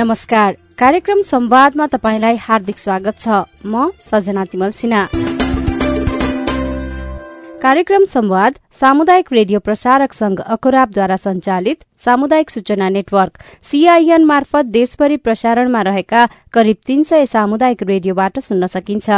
नमस्कार। 0.00 0.56
कार्यक्रम 0.78 1.22
संवादमा 1.22 1.86
तपाईँलाई 1.86 2.36
हार्दिक 2.36 2.78
स्वागत 2.78 3.18
छ। 3.18 3.28
म 3.66 3.90
सजना 4.00 4.44
तिमल 4.44 4.70
सिन्हा। 4.70 5.29
कार्यक्रम 7.62 8.04
संवाद 8.04 8.54
सामुदायिक 8.72 9.32
रेडियो 9.32 9.58
प्रसारक 9.60 10.12
संघ 10.12 10.38
अखुराबद्वारा 10.40 11.16
संचालित 11.16 11.82
सामुदायिक 12.04 12.50
सूचना 12.50 12.88
नेटवर्क 12.88 13.38
सीआईएन 13.70 14.24
मार्फत 14.24 14.70
देशभरि 14.76 15.16
प्रसारणमा 15.16 15.82
रहेका 15.88 16.24
करिब 16.54 16.76
तीन 16.86 17.02
सय 17.02 17.26
सामुदायिक 17.26 17.82
रेडियोबाट 17.82 18.38
सुन्न 18.40 18.66
सकिन्छ। 18.66 19.10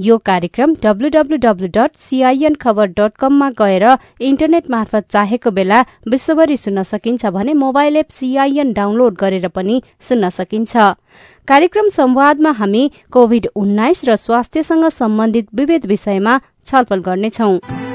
यो 0.00 0.18
कार्यक्रम 0.30 0.74
W W W 0.84 1.68
dot 1.76 1.96
C I N 1.98 2.54
Khabar 2.60 2.86
dot 3.00 3.16
कममा 3.20 3.50
गएर 3.58 3.86
इन्टरनेट 4.20 4.70
मार्फत 4.70 5.08
चाहेको 5.10 5.50
बेला 5.58 5.82
विश्वभरि 6.08 6.56
सुन्न 6.56 6.82
सकिन्छ 6.92 7.26
भने 7.38 7.54
मोबाइल 7.64 7.96
एप 7.96 8.10
सीआईएन 8.20 8.72
डाउनलोड 8.72 9.16
गरेर 9.20 9.48
पनि 9.48 9.82
सुन्न 10.10 10.28
सकिन्छ। 10.38 10.76
कार्यक्रम 11.48 11.88
संवादमा 11.90 12.50
हामी 12.54 12.90
कोविड 13.12 13.48
उन्नाइस 13.56 14.04
र 14.08 14.16
स्वास्थ्यसँग 14.18 14.88
सम्बन्धित 14.92 15.54
विविध 15.54 15.86
विषयमा 15.86 16.40
छलफल 16.66 17.00
गर्नेछौं। 17.02 17.87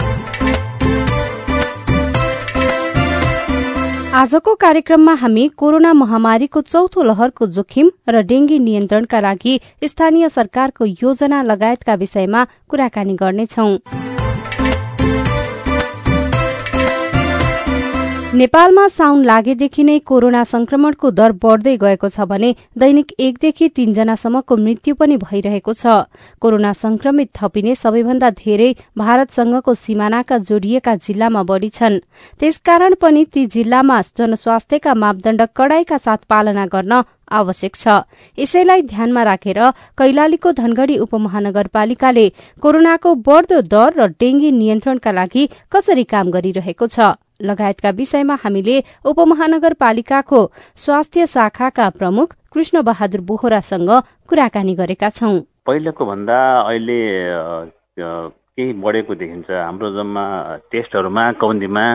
आजको 4.13 4.53
कार्यक्रममा 4.61 5.13
हामी 5.19 5.43
कोरोना 5.57 5.91
महामारीको 5.99 6.61
चौथो 6.63 7.03
लहरको 7.03 7.45
जोखिम 7.55 7.87
र 8.09 8.21
डेंगी 8.31 8.59
नियन्त्रणका 8.65 9.19
लागि 9.25 9.53
स्थानीय 9.85 10.29
सरकारको 10.29 10.85
योजना 10.85 11.41
लगायतका 11.43 11.95
विषयमा 12.01 12.43
कुराकानी 12.69 13.15
गर्नेछौं। 13.21 13.71
नेपालमा 18.33 18.83
साउन 18.91 19.19
लागेदेखि 19.25 19.83
नै 19.87 19.95
कोरोना 20.09 20.39
संक्रमणको 20.51 21.09
दर 21.17 21.33
बढ़दै 21.41 21.73
गएको 21.81 22.09
छ 22.13 22.25
भने 22.29 22.47
दैनिक 22.83 23.11
एकदेखि 23.25 23.67
तीनजनासम्मको 23.75 24.55
मृत्यु 24.61 24.95
पनि 25.01 25.17
भइरहेको 25.23 25.73
छ। 25.73 25.93
कोरोना 26.41 26.71
संक्रमित 26.79 27.29
थपिने 27.39 27.75
सबैभन्दा 27.81 28.29
धेरै 28.39 28.69
भारतसँगको 28.97 29.73
सिमानाका 29.81 30.37
जोडिएका 30.49 30.95
जिल्लामा 31.07 31.43
बढ़ी 31.51 31.69
छन्। 31.75 31.99
त्यसकारण 32.39 32.95
पनि 33.03 33.25
ती 33.35 33.45
जिल्लामा 33.55 33.97
जनस्वास्थ्यका 34.17 34.93
मापदण्ड 35.03 35.45
कड़ाईका 35.55 35.97
साथ 36.05 36.25
पालना 36.33 36.65
गर्न 36.73 37.01
आवश्यक 37.41 37.75
छ। 37.75 37.99
यसैलाई 38.37 38.81
ध्यानमा 38.93 39.23
राखेर 39.29 39.59
कैलालीको 39.97 40.55
धनगढ़ी 40.61 40.97
उपमहानगरपालिकाले 41.05 42.25
कोरोनाको 42.63 43.13
बढ़दो 43.29 43.61
दर 43.75 44.01
र 44.01 44.09
डेंगी 44.17 44.51
नियन्त्रणका 44.57 45.11
लागि 45.19 45.45
कसरी 45.71 46.03
काम 46.15 46.33
गरिरहेको 46.37 46.87
छ? 46.87 47.13
लगायतका 47.43 47.89
विषयमा 47.99 48.35
हामीले 48.43 48.75
उपमहानगरपालिकाको 49.05 50.41
स्वास्थ्य 50.75 51.25
शाखाका 51.25 51.89
प्रमुख 51.99 52.33
कृष्ण 52.53 52.81
बहादुर 52.83 53.21
बोहरासँग 53.29 53.89
कुराकानी 54.29 54.75
गरेका 54.75 55.09
छौं। 55.09 55.39
पहिलेको 55.67 56.05
भन्दा 56.05 56.37
अहिले 56.61 56.99
केही 57.99 58.73
बढेको 58.83 59.15
देखिन्छ। 59.15 59.49
हाम्रो 59.51 59.89
जम्मा 59.91 60.25
टेस्टहरूमा 60.71 61.31
कम्तीमा 61.41 61.85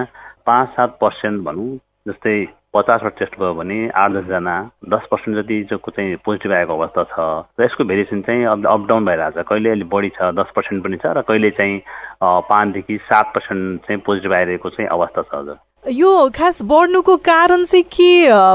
पाँच 0.47 0.69
सात 0.69 0.98
पर्सेन्ट 1.00 1.44
भनौँ 1.44 1.69
जस्तै 2.08 2.38
पचासवटा 2.74 3.08
टेस्ट 3.18 3.38
भयो 3.40 3.54
भने 3.54 3.76
आठ 3.96 4.10
दसजना 4.12 4.56
दस 4.92 5.06
पर्सेन्ट 5.10 5.38
जतिको 5.38 5.90
चाहिँ 5.90 6.16
पोजिटिभ 6.24 6.52
आएको 6.52 6.72
अवस्था 6.76 7.04
छ 7.12 7.28
र 7.60 7.64
यसको 7.64 7.84
भेरिएसन 7.84 8.20
चाहिँ 8.28 8.44
अब 8.46 8.66
अपडाउन 8.66 9.04
भइरहेको 9.06 9.42
छ 9.42 9.46
कहिले 9.48 9.68
अहिले 9.70 9.84
बढी 9.94 10.10
छ 10.16 10.28
दस 10.36 10.52
पर्सेन्ट 10.56 10.84
पनि 10.84 10.96
छ 11.00 11.16
र 11.16 11.22
कहिले 11.28 11.50
चाहिँ 11.56 11.80
पाँचदेखि 12.22 12.98
सात 13.08 13.32
पर्सेन्ट 13.34 13.80
चाहिँ 13.88 14.00
पोजिटिभ 14.06 14.32
आइरहेको 14.40 14.70
चाहिँ 14.76 14.88
अवस्था 14.98 15.22
छ 15.22 15.34
हजुर। 15.34 15.56
यो 15.96 16.12
खास 16.36 16.62
बढ्नुको 16.68 17.16
कारण 17.24 17.64
चाहिँ 17.64 17.84
के 17.88 18.10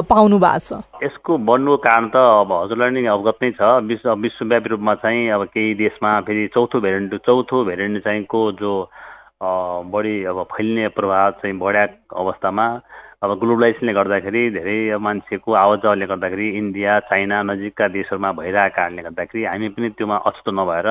पाउनु 0.09 0.39
भएको 0.39 0.59
छ? 0.59 0.81
यसको 1.03 1.37
बढ्नुको 1.49 1.77
कारण 1.81 2.07
त 2.13 2.15
अब 2.45 2.51
हजुरलाई 2.53 2.89
नै 2.93 3.05
अवगत 3.17 3.37
नै 3.43 3.51
छ। 3.57 3.61
विश्व 3.89 4.13
विश्वव्यापी 4.13 4.69
रूपमा 4.69 4.95
चाहिँ 5.01 5.29
अब 5.33 5.43
केही 5.53 5.73
देशमा 5.81 6.19
फेरि 6.27 6.47
चौथो 6.53 6.79
भेरिएन्ट 6.85 7.15
चौथो 7.25 7.63
भेरिएन्ट 7.65 8.03
चाहिँ 8.03 8.23
को 8.29 8.51
जो 8.61 8.73
बढी 9.93 10.15
अब 10.29 10.43
फैलिने 10.51 10.87
प्रभाव 10.93 11.31
चाहिँ 11.41 11.57
बढ्या 11.59 11.87
अवस्थामा 12.21 12.67
अब 13.23 13.31
ग्लोबलाइजेसनले 13.39 13.93
गर्दाखेरि 13.93 14.39
धेरै 14.53 14.77
मान्छेको 14.99 15.53
आवाजले 15.55 16.05
गर्दाखेरि 16.07 16.47
इन्डिया 16.61 16.99
चाइना 17.07 17.37
नजिकका 17.49 17.87
देशहरूमा 17.93 18.31
भइरहेको 18.39 18.75
कारणले 18.75 19.01
गर्दाखेरि 19.03 19.43
हामी 19.47 19.69
पनि 19.75 19.89
त्योमा 19.95 20.17
अछुतो 20.27 20.51
नभएर 20.51 20.87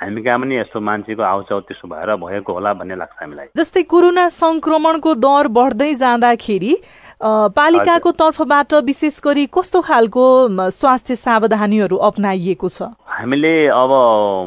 हामी 0.00 0.22
कहाँ 0.24 0.38
पनि 0.40 0.56
यस्तो 0.56 0.80
मान्छेको 0.80 1.22
आउचाउ 1.22 1.60
त्यसो 1.68 1.88
भएर 1.92 2.14
भएको 2.24 2.52
होला 2.52 2.72
भन्ने 2.80 2.96
लाग्छ 2.96 3.16
हामीलाई। 3.20 3.46
जस्तै 3.60 3.82
कोरोना 3.92 4.24
संक्रमणको 4.40 5.14
दर 5.20 5.52
बढ्दै 5.60 5.92
जाँदाखेरि 6.00 6.72
पालिकाको 7.60 8.10
तर्फबाट 8.24 8.74
विशेष 8.88 9.20
गरी 9.24 9.44
कस्तो 9.52 9.80
खालको 9.84 10.24
स्वास्थ्य 10.72 11.16
सावधानीहरू 11.28 11.96
अप्नाइएको 12.08 12.68
छ? 12.72 12.88
हामीले 13.20 13.54
अब 13.68 13.92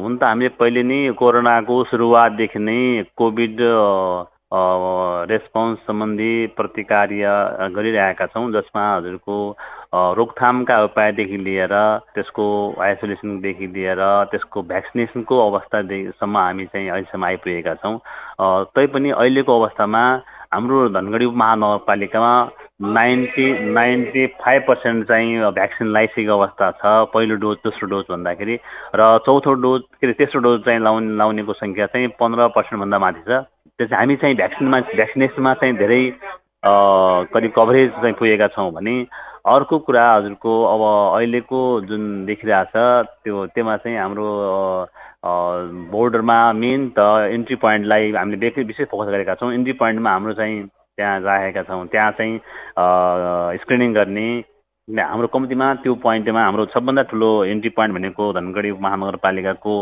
हुन 0.02 0.16
त 0.18 0.22
हामीले 0.26 0.56
पहिले 0.58 0.82
नै 0.82 1.00
कोरोनाको 1.14 1.82
सुरुवातदेखि 1.94 2.58
नै 2.58 2.80
कोभिड 3.14 3.62
रेस्पोन्स 5.30 5.78
सम्बन्धी 5.86 6.46
प्रतिकार्य 6.56 7.30
गरिरहेका 7.76 8.26
छौँ 8.26 8.50
जसमा 8.52 8.84
हजुरको 8.94 9.36
रोकथामका 10.18 10.76
उपायदेखि 10.84 11.36
लिएर 11.46 11.74
त्यसको 12.14 12.46
आइसोलेसनदेखि 12.82 13.66
लिएर 13.74 14.02
त्यसको 14.30 14.62
भ्याक्सिनेसनको 14.70 15.38
अवस्थासम्म 15.46 16.36
हामी 16.38 16.64
चाहिँ 16.66 16.88
अहिलेसम्म 16.90 17.24
आइपुगेका 17.24 17.74
छौँ। 17.82 17.98
तैपनि 18.74 19.10
अहिलेको 19.10 19.60
अवस्थामा 19.60 20.02
हाम्रो 20.54 20.88
धनगढी 20.94 21.26
महानगरपालिकामा 21.26 22.34
नाइन्टी 22.94 23.46
नाइन्टी 23.74 24.26
फाइभ 24.42 24.62
पर्सेन्ट 24.68 25.06
चाहिँ 25.08 25.50
भ्याक्सिन 25.54 25.86
लगाइसकेको 25.88 26.32
अवस्था 26.32 26.70
छ 26.78 26.92
पहिलो 27.14 27.34
डोज 27.42 27.56
दोस्रो 27.64 27.88
डोज 27.90 28.04
भन्दाखेरि। 28.10 28.56
र 28.94 29.18
चौथो 29.26 29.52
डोज 29.62 29.82
के 30.00 30.06
अरे 30.06 30.14
तेस्रो 30.20 30.40
डोज 30.46 30.60
चाहिँ 30.64 30.80
लाउने 30.80 31.16
लाउनेको 31.16 31.52
सङ्ख्या 31.52 31.86
चाहिँ 31.86 32.08
पन्ध्र 32.20 32.48
पर्सेन्टभन्दा 32.54 32.98
माथि 32.98 33.22
छ। 33.28 33.42
त्यो 33.78 33.86
चाहिँ 33.86 34.00
हामी 34.00 34.16
चाहिँ 34.16 34.36
भ्याक्सिनमा 34.36 34.78
भ्याक्सिनेसनमा 34.94 35.52
चाहिँ 35.60 35.74
धेरै 35.76 36.02
करिब 37.34 37.52
कभरेज 37.56 37.90
चाहिँ 37.90 38.14
पुगेका 38.18 38.46
छौँ 38.54 38.70
भने 38.72 38.94
अर्को 39.50 39.78
कुरा 39.86 40.04
हजुरको 40.14 40.52
अब 40.64 40.82
अहिलेको 41.18 41.58
जुन 41.90 42.02
देखिरहेछ 42.26 42.76
त्यो 43.24 43.46
त्योमा 43.54 43.76
चाहिँ 43.82 43.98
हाम्रो 43.98 44.28
बोर्डरमा 45.90 46.38
मेन 46.62 46.88
त 46.98 47.00
इन्ट्री 47.34 47.56
पोइन्टलाई 47.66 48.12
हामीले 48.14 48.48
विशेष 48.62 48.86
फोकस 48.90 49.10
गरेका 49.10 49.34
छौँ। 49.42 49.52
इन्ट्री 49.54 49.72
पोइन्टमा 49.82 50.10
हाम्रो 50.10 50.32
चाहिँ 50.38 50.62
त्यहाँ 50.96 51.20
राखेका 51.20 51.62
छौँ। 51.66 51.86
त्यहाँ 51.90 52.10
चाहिँ 52.18 52.38
स्क्रिनिङ 53.58 53.94
गर्ने 53.94 54.28
हाम्रो 54.88 55.26
कम्तीमा 55.32 55.66
त्यो 55.80 55.94
पोइन्टमा 55.96 56.40
हाम्रो 56.44 56.64
सबभन्दा 56.68 57.02
ठुलो 57.08 57.28
इन्ट्री 57.48 57.70
पोइन्ट 57.72 57.94
भनेको 57.94 58.24
धनगढी 58.36 58.72
महानगरपालिकाको 58.84 59.74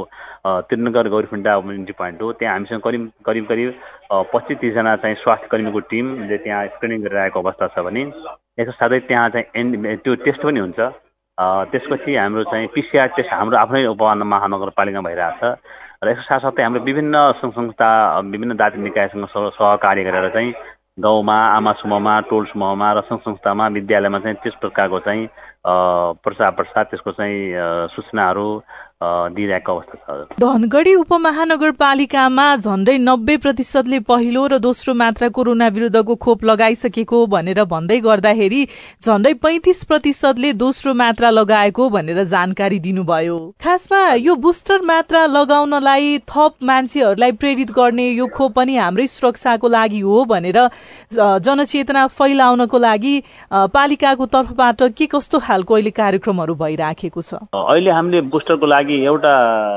त्रिनगर 0.70 1.08
गौरीफुन्टा 1.10 1.54
इन्ट्री 1.74 1.94
पोइन्ट 1.98 2.22
हो। 2.22 2.32
त्यहाँ 2.38 2.54
हामीसँग 2.54 2.80
करिब 2.86 3.10
करिब 3.26 3.46
करिब 3.50 3.74
पच्चिस 4.30 4.58
तिसजना 4.62 4.94
चाहिँ 5.02 5.16
स्वास्थ्य 5.26 5.48
कर्मीको 5.50 5.80
टिमले 5.90 6.38
त्यहाँ 6.38 6.66
स्क्रिनिङ 6.78 7.02
गरिरहेको 7.02 7.40
अवस्था 7.42 7.66
छ 7.74 7.82
भने। 7.82 8.02
यसको 8.62 8.72
साथै 8.78 9.00
त्यहाँ 9.10 9.28
चाहिँ 9.34 9.46
एन 9.58 9.96
त्यो 10.06 10.14
टेस्ट 10.22 10.42
पनि 10.46 10.60
हुन्छ। 10.60 10.80
त्यसपछि 11.72 12.16
हाम्रो 12.16 12.44
चाहिँ 12.54 12.66
पिसिआर 12.70 13.08
टेस्ट 13.18 13.32
हाम्रो 13.34 13.58
आफ्नै 13.58 13.84
उप 13.90 14.02
महानगरपालिकामा 14.06 15.08
भइरहेछ 15.10 15.42
र 15.98 16.10
यसको 16.14 16.22
साथसाथै 16.30 16.62
हाम्रो 16.62 16.82
विभिन्न 16.86 17.16
सङ्घ 17.42 17.52
संस्था 17.58 17.90
विभिन्न 18.30 18.54
जाति 18.54 18.78
निकायसँग 18.86 19.26
सहकार्य 19.34 20.04
गरेर 20.04 20.30
चाहिँ 20.30 20.52
गाउँमा 20.98 21.34
आमा 21.48 21.72
समूहमा 21.74 22.18
टोल 22.28 22.44
समूहमा 22.46 22.92
र 22.92 23.00
सङ्घ 23.02 23.20
संस्थामा 23.22 23.66
विद्यालयमा 23.70 24.18
चाहिँ 24.18 24.36
त्यस 24.36 24.54
प्रकारको 24.60 24.98
चाहिँ 25.00 25.26
प्रचार 26.20 26.50
प्रसार 26.52 26.84
त्यसको 26.84 27.12
चाहिँ 27.12 27.38
सूचनाहरू 27.88 28.44
दिइरहेको 29.02 29.72
अवस्था 29.72 30.24
छ। 30.24 30.38
धनगढी 30.40 30.94
उपमहानगरपालिकामा 30.94 32.46
झण्डै 32.56 32.96
नब्बे 33.00 33.36
प्रतिशतले 33.44 33.98
पहिलो 34.08 34.46
र 34.46 34.58
दोस्रो 34.62 34.94
मात्रा 34.94 35.28
कोरोना 35.36 35.68
विरुद्धको 35.74 36.14
खोप 36.16 36.44
लगाइसकेको 36.44 37.26
भनेर 37.26 37.62
भन्दै 37.66 37.98
गर्दाखेरि 38.00 38.60
झण्डै 39.02 39.32
पैंतिस 39.42 39.82
प्रतिशतले 39.84 40.52
दोस्रो 40.62 40.94
मात्रा 40.94 41.30
लगाएको 41.30 41.88
भनेर 41.90 42.22
जानकारी 42.32 42.78
दिनुभयो। 42.80 43.38
खासमा 43.64 44.02
यो 44.20 44.34
बुस्टर 44.38 44.82
मात्रा 44.84 45.24
लगाउनलाई 45.28 46.18
थप 46.28 46.54
मान्छेहरूलाई 46.62 47.32
प्रेरित 47.42 47.70
गर्ने 47.72 48.08
यो 48.10 48.26
खोप 48.36 48.52
पनि 48.54 48.76
हाम्रै 48.76 49.06
सुरक्षाको 49.08 49.68
लागि 49.68 50.00
हो 50.00 50.24
भनेर 50.26 50.58
जनचेतना 51.42 52.06
फैलाउनको 52.12 52.78
लागि 52.78 53.14
पालिकाको 53.74 54.26
तर्फबाट 54.28 54.82
के 54.98 55.06
कस्तो 55.08 55.38
खालको 55.40 55.74
अहिले 55.74 55.90
कार्यक्रमहरू 55.92 56.54
भइराखेको 56.56 57.20
छ? 57.22 57.34
अहिले 57.54 57.90
हामीले 57.90 58.20
बुस्टरको 58.32 58.66
लागि 58.66 58.91
एउटा 59.06 59.32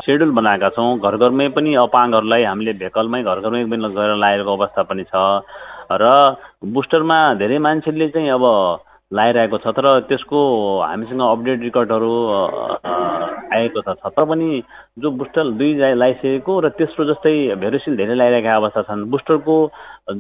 सेड्युल 0.06 0.32
बनाएका 0.32 0.70
छौँ। 0.76 1.00
घर 1.00 1.16
घरमै 1.18 1.48
पनि 1.56 1.76
अपाङ्गहरूलाई 1.86 2.44
हामीले 2.44 2.74
भेकलमै 2.82 3.24
घर 3.24 3.40
घरमै 3.40 3.64
पनि 3.72 3.94
गएर 3.96 4.16
लगाएको 4.16 4.52
अवस्था 4.56 4.84
पनि 4.90 5.04
छ। 5.04 5.16
र 5.92 6.06
बुस्टरमा 6.76 7.18
धेरै 7.40 7.58
मान्छेले 7.62 8.08
चाहिँ 8.10 8.30
अब 8.30 8.46
लगाइरहेको 9.14 9.58
छ 9.62 9.68
तर 9.78 9.86
त्यसको 10.10 10.40
हामीसँग 10.82 11.22
अपडेट 11.22 11.60
रेकर्डहरू 11.62 12.14
आएको 13.54 13.82
छ। 13.82 13.90
तर 14.02 14.24
पनि 14.26 14.48
जो 15.00 15.12
बुस्टर 15.22 15.52
दुई 15.62 15.74
लगाइसकेको 15.78 16.54
र 16.60 16.70
तेस्रो 16.74 17.06
जस्तै 17.14 17.36
भेरोसिल 17.62 17.96
धेरै 17.98 18.16
लगाइरहेका 18.16 18.56
अवस्था 18.56 18.82
छन्। 18.90 19.06
बुस्टरको 19.14 19.56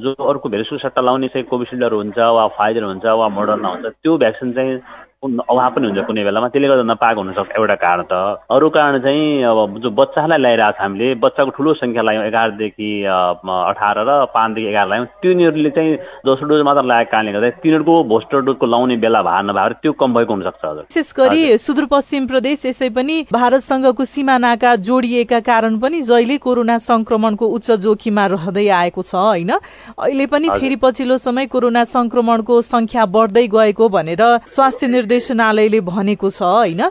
जो 0.05 0.13
अर्को 0.13 0.49
भेरोसिल 0.49 0.77
सट्टा 0.85 1.01
लाउने 1.01 1.27
चाहिँ 1.33 1.47
कोभिसिल्डहरू 1.49 1.97
हुन्छ 1.97 2.17
वा 2.17 2.47
फाइजर 2.57 2.83
हुन्छ 2.83 3.05
वा 3.05 3.27
मोडर्ना 3.29 3.69
हुन्छ 3.69 3.85
त्यो 4.05 4.17
भ्याक्सिन 4.17 4.53
चाहिँ 4.53 4.79
अभाव 5.25 5.69
पनि 5.75 5.85
हुन्छ 5.87 6.05
कुनै 6.07 6.23
बेलामा। 6.23 6.47
त्यसले 6.53 6.67
गर्दा 6.67 6.85
नपाएको 6.93 7.21
हुनसक्छ 7.21 7.51
एउटा 7.57 7.75
कारण 7.75 8.03
त। 8.11 8.13
अरू 8.49 8.69
कारण 8.69 8.99
चाहिँ 9.01 9.43
अब 9.43 9.79
जो 9.83 9.89
बच्चालाई 9.99 10.39
ल्याइरहेको 10.39 10.77
छ 10.77 10.81
हामीले 10.81 11.07
बच्चाको 11.25 11.51
ठुलो 11.57 11.73
सङ्ख्या 11.81 12.03
लगायौँ 12.03 12.25
एघारदेखि 12.29 12.89
अठार 13.05 13.97
र 14.07 14.09
पाँचदेखि 14.35 14.67
एघार 14.69 14.87
लगायौँ 14.87 15.05
तिनीहरूले 15.23 15.69
चाहिँ 15.75 15.95
दोस्रो 16.25 16.47
डोज 16.47 16.61
मात्र 16.65 16.83
लागेको 16.85 17.11
कारणले 17.11 17.31
गर्दा 17.33 17.49
तिनीहरूको 17.63 17.95
भोस्टर 18.05 18.39
डोजको 18.45 18.65
लाउने 18.65 18.95
बेला 19.03 19.21
भार 19.21 19.43
नभएर 19.45 19.73
त्यो 19.81 19.91
कम 19.99 20.13
भएको 20.13 20.33
हुनसक्छ 20.33 20.65
हजुर। 20.65 20.83
विशेष 20.85 21.11
गरी 21.17 21.41
सुदूरपश्चिम 21.57 22.27
प्रदेश 22.27 22.65
यसै 22.65 22.89
पनि 22.95 23.15
भारतसँगको 23.33 24.03
सिमानाका 24.05 24.75
जोडिएका 24.87 25.39
कारण 25.41 25.79
पनि 25.79 26.01
जहिले 26.01 26.37
कोरोना 26.37 26.77
संक्रमणको 26.85 27.45
उच्च 27.55 27.71
जोखिममा 27.85 28.25
रहँदै 28.35 28.67
आएको 28.79 29.01
छ 29.01 29.15
होइन? 29.15 29.51
अहिले 29.97 30.25
पनि 30.27 30.49
फेरि 30.55 30.75
पछिल्लो 30.83 31.17
समय 31.17 31.45
कोरोना 31.47 31.83
संक्रमणको 31.89 32.61
संख्या 32.63 33.05
बढ्दै 33.15 33.45
गएको 33.47 33.89
भनेर 33.89 34.23
स्वास्थ्य 34.47 34.87
निर्देशनालयले 35.15 35.79
भनेको 35.81 36.29
छ 36.29 36.43
होइन? 36.43 36.81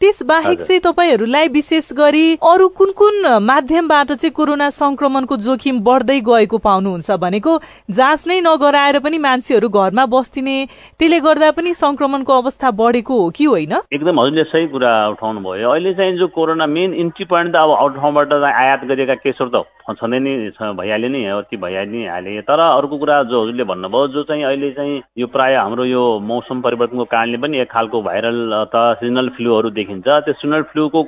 त्यस 0.00 0.22
बाहेक 0.24 0.60
चाहिँ 0.60 0.80
तपाईँहरूलाई 0.80 1.48
विशेष 1.48 1.92
गरी 1.92 2.26
अरू 2.42 2.68
कुन 2.70 2.90
कुन 2.92 3.16
माध्यमबाट 3.42 4.12
चाहिँ 4.14 4.32
कोरोना 4.32 4.68
संक्रमणको 4.72 5.36
जोखिम 5.36 5.80
बढ्दै 5.80 6.20
गएको 6.20 6.58
पाउनुहुन्छ 6.58 7.10
भनेको 7.20 7.52
जाँच 7.90 8.24
नै 8.28 8.40
नगराएर 8.40 8.98
पनि 8.98 9.18
मान्छेहरू 9.18 9.68
घरमा 9.68 10.06
बस्दिने 10.06 10.56
त्यसले 10.98 11.20
गर्दा 11.20 11.50
पनि 11.52 11.74
संक्रमणको 11.74 12.32
अवस्था 12.32 12.70
बढेको 12.72 13.20
हो 13.20 13.28
कि 13.30 13.44
होइन? 13.44 13.74
एकदम 13.92 14.20
हजुरले 14.20 14.44
सही 14.44 14.66
कुरा 14.68 14.92
उठाउनु 15.08 15.40
भयो 15.40 15.70
अहिले 15.70 15.94
चाहिँ 15.94 16.16
जो 16.18 16.26
कोरोना 16.28 16.66
मेन 16.66 16.94
इन्ट्री 16.96 17.24
पोइन्ट 17.26 17.52
त 17.52 17.56
अब 17.56 17.70
आउट 17.70 18.00
ठाउँबाट 18.00 18.32
आयात 18.32 18.84
गरिएका 18.84 19.14
केसहरू 19.20 19.50
त 19.52 19.64
छँदै 19.84 20.18
नै 20.18 20.34
भइहाल्यो 20.72 21.08
नि 21.12 21.24
अति 21.28 21.56
भइहाल्यो 21.56 21.92
नि 21.92 22.06
हाले। 22.08 22.40
तर 22.40 22.60
अर्को 22.60 22.96
कुरा 22.98 23.22
जो 23.28 23.42
हजुरले 23.42 23.64
भन्नुभयो 23.64 24.08
जो 24.08 24.22
चाहिँ 24.24 24.44
अहिले 24.44 24.70
चाहिँ 24.72 25.00
यो 25.18 25.26
प्राय 25.28 25.54
हाम्रो 25.54 25.84
यो 25.84 26.02
मौसम 26.24 26.60
परिवर्तनको 26.60 27.04
कारणले 27.04 27.38
पनि 27.38 27.60
एक 27.60 27.68
खालको 27.74 28.02
भाइरल 28.02 28.38
अथवा 28.54 28.82
सिजनल 28.94 29.28
फ्लूहरू 29.36 29.70
देखिन्छ। 29.74 30.06
त्यो 30.06 30.32
सिजनल 30.34 30.62
फ्लूको 30.70 31.02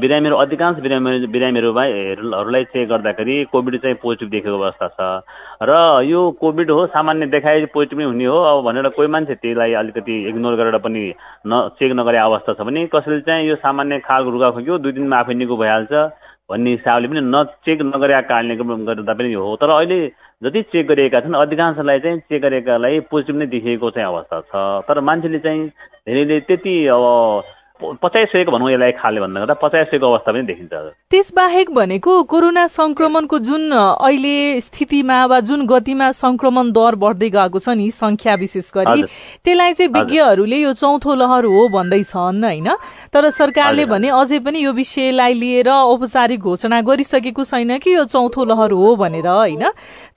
बिरामीहरू 0.00 0.36
अधिकांश 0.36 0.76
बिरामी 0.80 1.26
बिरामीहरूलाई 1.26 2.64
चेक 2.70 2.88
गर्दाखेरि 2.88 3.36
कोभिड 3.52 3.80
चाहिँ 3.82 3.96
पोजिटिभ 4.02 4.30
देखेको 4.30 4.58
अवस्था 4.58 4.88
छ। 4.88 5.00
र 5.62 5.72
यो 6.06 6.20
कोभिड 6.40 6.70
हो 6.70 6.86
सामान्य 6.94 7.26
देखाए 7.34 7.64
पोजिटिभ 7.74 8.00
हुने 8.06 8.24
हो। 8.24 8.38
अब 8.50 8.64
भनेर 8.64 8.88
कोही 8.94 9.08
मान्छे 9.08 9.34
त्यसलाई 9.34 9.72
अलिकति 9.82 10.14
इग्नोर 10.28 10.54
गरेर 10.56 10.78
पनि 10.78 11.04
न 11.46 11.68
चेक 11.78 11.92
नगरे 11.92 12.18
अवस्था 12.18 12.52
छ 12.54 12.60
भने 12.62 12.86
कसैले 12.94 13.20
चाहिँ 13.26 13.48
यो 13.48 13.56
सामान्य 13.58 13.98
खालको 14.06 14.30
रुगा 14.30 14.50
खोक्यो 14.50 14.78
दुई 14.78 14.92
दिनमा 14.92 15.16
आफै 15.18 15.34
निको 15.34 15.56
भइहाल्छ। 15.56 15.92
भन्ने 16.50 16.70
हिसाबले 16.70 17.08
पनि 17.08 17.20
नचेक 17.20 17.82
नगरेका 17.82 18.20
कारणले 18.28 18.54
गर्दा 18.56 19.12
पनि 19.14 19.32
हो। 19.32 19.56
तर 19.56 19.70
अहिले 19.70 19.98
जति 20.42 20.62
चेक 20.72 20.86
गरिएका 20.88 21.20
छन् 21.20 21.34
अधिकांशलाई 21.36 22.00
चाहिँ 22.00 22.18
चेक 22.26 22.42
गरेकालाई 22.42 23.00
पोजिटिभ 23.10 23.36
नै 23.36 23.46
देखिएको 23.46 23.90
चाहिँ 23.90 24.08
अवस्था 24.08 24.40
छ। 24.50 24.84
तर 24.88 25.00
मान्छेले 25.00 25.38
चाहिँ 25.38 25.68
धेरैले 26.08 26.40
त्यति 26.48 26.74
अब 26.90 27.04
पचाइसकेको 27.82 28.52
भनौँ 28.52 28.70
यसलाई 28.72 28.92
खाले 28.92 29.20
भन्दा 29.20 29.40
गर्दा 29.40 29.54
पचाइसकेको 29.54 30.06
अवस्था 30.06 30.32
पनि 30.32 30.42
देखिन्छ 30.42 30.72
त्यस 31.10 31.32
बाहेक 31.36 31.70
भनेको 31.70 32.22
कोरोना 32.22 32.66
संक्रमणको 32.66 33.38
जुन 33.38 33.70
अहिले 33.72 34.60
स्थितिमा 34.60 35.26
वा 35.26 35.40
जुन 35.40 35.66
गतिमा 35.66 36.10
संक्रमण 36.12 36.70
दर 36.70 36.94
बढ्दै 36.94 37.30
गएको 37.30 37.58
छ 37.58 37.68
नि 37.68 37.90
संख्या 37.90 38.34
विशेष 38.34 38.70
गरी 38.74 39.02
त्यसलाई 39.44 39.72
चाहिँ 39.72 39.92
विज्ञहरूले 39.92 40.56
यो 40.56 40.72
चौथो 40.72 41.14
लहर 41.14 41.44
हो 41.44 41.68
भन्दैछन् 41.68 42.44
होइन? 42.44 42.68
तर 43.12 43.30
सरकारले 43.30 43.84
भने 43.84 44.08
अझै 44.08 44.38
पनि 44.38 44.64
यो 44.64 44.72
विषयलाई 44.72 45.34
लिएर 45.34 45.68
औपचारिक 45.68 46.40
घोषणा 46.40 46.80
गरिसकेको 46.80 47.44
छैन 47.44 47.78
कि 47.78 47.94
यो 47.94 48.04
चौथो 48.04 48.44
लहर 48.44 48.72
हो 48.72 48.94
भनेर 48.96 49.26
होइन? 49.26 49.64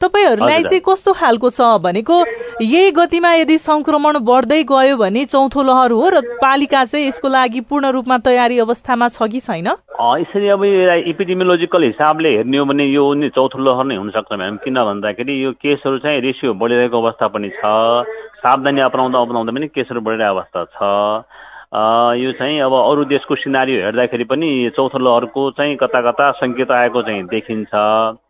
तपाईँहरूलाई 0.02 0.64
चाहिँ 0.64 0.82
कस्तो 0.86 1.14
खालको 1.14 1.50
छ 1.50 1.62
भनेको 1.62 2.20
यही 2.62 2.92
गतिमा 2.92 3.34
यदि 3.34 3.58
संक्रमण 3.58 4.20
बढ्दै 4.20 4.64
गयो 4.64 4.98
भने 4.98 5.26
चौथो 5.26 5.64
लहर 5.64 5.92
हो 5.92 6.10
र 6.10 6.22
पालिका 6.42 6.86
चाहिँ 6.86 7.08
यसको 7.08 7.28
लागि 7.28 7.53
पूर्ण 7.62 7.92
रूपमा 7.92 8.18
तयारी 8.18 8.60
अवस्थामा 8.60 9.08
छ 9.08 9.30
कि 9.32 9.40
छैन? 9.40 9.68
यसरी 10.20 10.48
अब 10.50 10.64
इपिडेमियोलोजिकल 11.14 11.84
हिसाबले 11.84 12.30
हेर्ने 12.36 12.58
हो 12.58 12.66
भने 12.66 12.86
यो 12.86 13.30
चौथो 13.30 13.60
लहर 13.60 13.86
नै 13.86 13.96
हुनसक्छ 13.96 14.34
म्याम 14.34 14.58
किन 14.64 14.84
भन्दाखेरि 14.84 15.44
यो 15.44 15.52
केसहरू 15.62 15.98
चाहिँ 16.00 16.22
रेसियो 16.22 16.54
बढिरहेको 16.54 17.02
अवस्था 17.02 17.28
पनि 17.28 17.50
छ। 17.50 17.62
सावधानी 18.44 18.82
अपनाउँदा 18.82 19.20
अपनाउँदा 19.22 19.52
पनि 19.54 19.68
केसहरू 19.68 20.02
बढिरहेको 20.02 20.36
अवस्था 20.36 20.64
छ। 20.66 21.26
यो 21.74 22.32
चाहिँ 22.38 22.60
अब 22.62 22.74
अरू 22.74 23.04
देशको 23.10 23.36
सिनारी 23.36 23.74
हेर्दाखेरि 23.82 24.24
पनि 24.30 24.70
चौथो 24.76 25.00
लहरको 25.00 25.50
चाहिँ 25.58 25.76
कता 25.82 26.02
कता 26.06 26.32
सङ्केत 26.38 26.72
आएको 26.72 27.02
चाहिँ 27.02 27.24
देखिन्छ। 27.34 27.74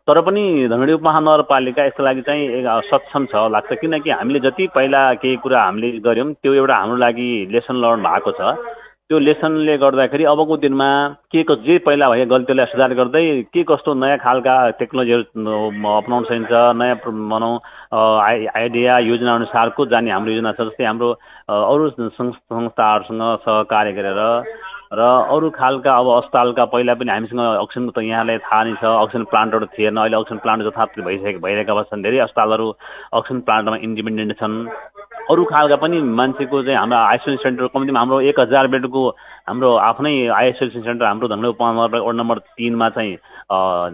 तर 0.08 0.20
पनि 0.24 0.68
धनगढी 0.72 0.92
उपमहानगरपालिका 0.92 1.84
यसको 1.84 2.02
लागि 2.02 2.22
चाहिँ 2.24 2.64
सक्षम 2.88 3.26
छ 3.28 3.44
लाग्छ। 3.52 3.72
किनकि 3.80 4.10
हामीले 4.10 4.40
जति 4.48 4.66
पहिला 4.74 5.02
केही 5.20 5.36
कुरा 5.44 5.60
हामीले 5.60 5.90
गऱ्यौँ 6.00 6.32
त्यो 6.40 6.52
एउटा 6.54 6.76
हाम्रो 6.76 6.96
लागि 6.96 7.28
लेसन 7.52 7.76
लर्न 7.84 8.02
भएको 8.08 8.32
छ। 8.32 8.56
त्यो 9.14 9.20
लेसनले 9.20 9.76
गर्दाखेरि 9.78 10.24
अबको 10.26 10.56
दिनमा 10.58 10.86
के 11.30 11.42
जे 11.62 11.76
पहिला 11.80 12.08
भए 12.10 12.24
गल्तीलाई 12.26 12.66
सुधार 12.66 12.94
गर्दै 12.94 13.22
के 13.46 13.62
कस्तो 13.62 13.94
नयाँ 13.94 14.18
खालका 14.18 14.54
टेक्नोलोजीहरू 14.74 15.22
अप्नाउन 15.92 16.24
सकिन्छ 16.24 16.50
नयाँ 16.74 16.96
भनौँ 17.30 17.54
आइडिया 17.94 18.98
योजना 19.04 19.34
अनुसारको 19.36 19.86
जाने 19.86 20.10
हाम्रो 20.10 20.32
योजना 20.32 20.52
छ 20.52 20.66
जस्तै 20.66 20.84
हाम्रो 20.84 21.10
अरू 21.46 21.90
संस्थाहरूसँग 22.10 23.22
सहकार्य 23.40 23.92
गरेर 23.94 24.20
र 24.94 25.02
अरू 25.34 25.50
खालका 25.50 25.90
अब 25.90 26.08
अस्पतालका 26.08 26.64
पहिला 26.70 26.94
पनि 26.94 27.10
हामीसँग 27.10 27.40
अक्सिजनको 27.40 27.92
त 27.92 27.98
यहाँलाई 28.04 28.38
थाहा 28.46 28.62
नै 28.64 28.74
छ 28.78 28.84
अक्सिजन 28.84 29.24
प्लान्टहरू 29.32 29.66
थिएन। 29.74 29.96
अहिले 29.98 30.16
अक्सिजन 30.16 30.40
प्लान्ट 30.44 30.62
जथार्थ 30.64 31.00
भइसकेको 31.02 31.40
भइरहेका 31.46 31.72
अवस्था 31.72 31.96
धेरै 32.06 32.18
अस्पतालहरू 32.26 32.66
अक्सिजन 33.18 33.40
प्लान्टमा 33.42 33.76
इन्डिपेन्डेन्ट 33.86 34.32
छन्। 34.38 34.54
अरू 35.30 35.42
खालका 35.50 35.76
पनि 35.82 35.96
मान्छेको 36.20 36.62
चाहिँ 36.62 36.78
हाम्रो 36.78 36.98
आइसोलेसन 37.10 37.42
सेन्टर 37.42 37.66
कम्तीमा 37.74 38.00
हाम्रो 38.00 38.20
एक 38.30 38.40
हजार 38.40 38.66
बेडको 38.70 39.02
हाम्रो 39.48 39.70
आफ्नै 39.76 40.10
आइसोलेसन 40.32 40.82
सेन्टर 40.82 41.04
हाम्रो 41.04 41.28
धनगढी 41.28 41.48
उपमहानगर 41.48 42.00
वार्ड 42.00 42.16
नम्बर 42.16 42.38
तिनमा 42.56 42.88
चाहिँ 42.96 43.16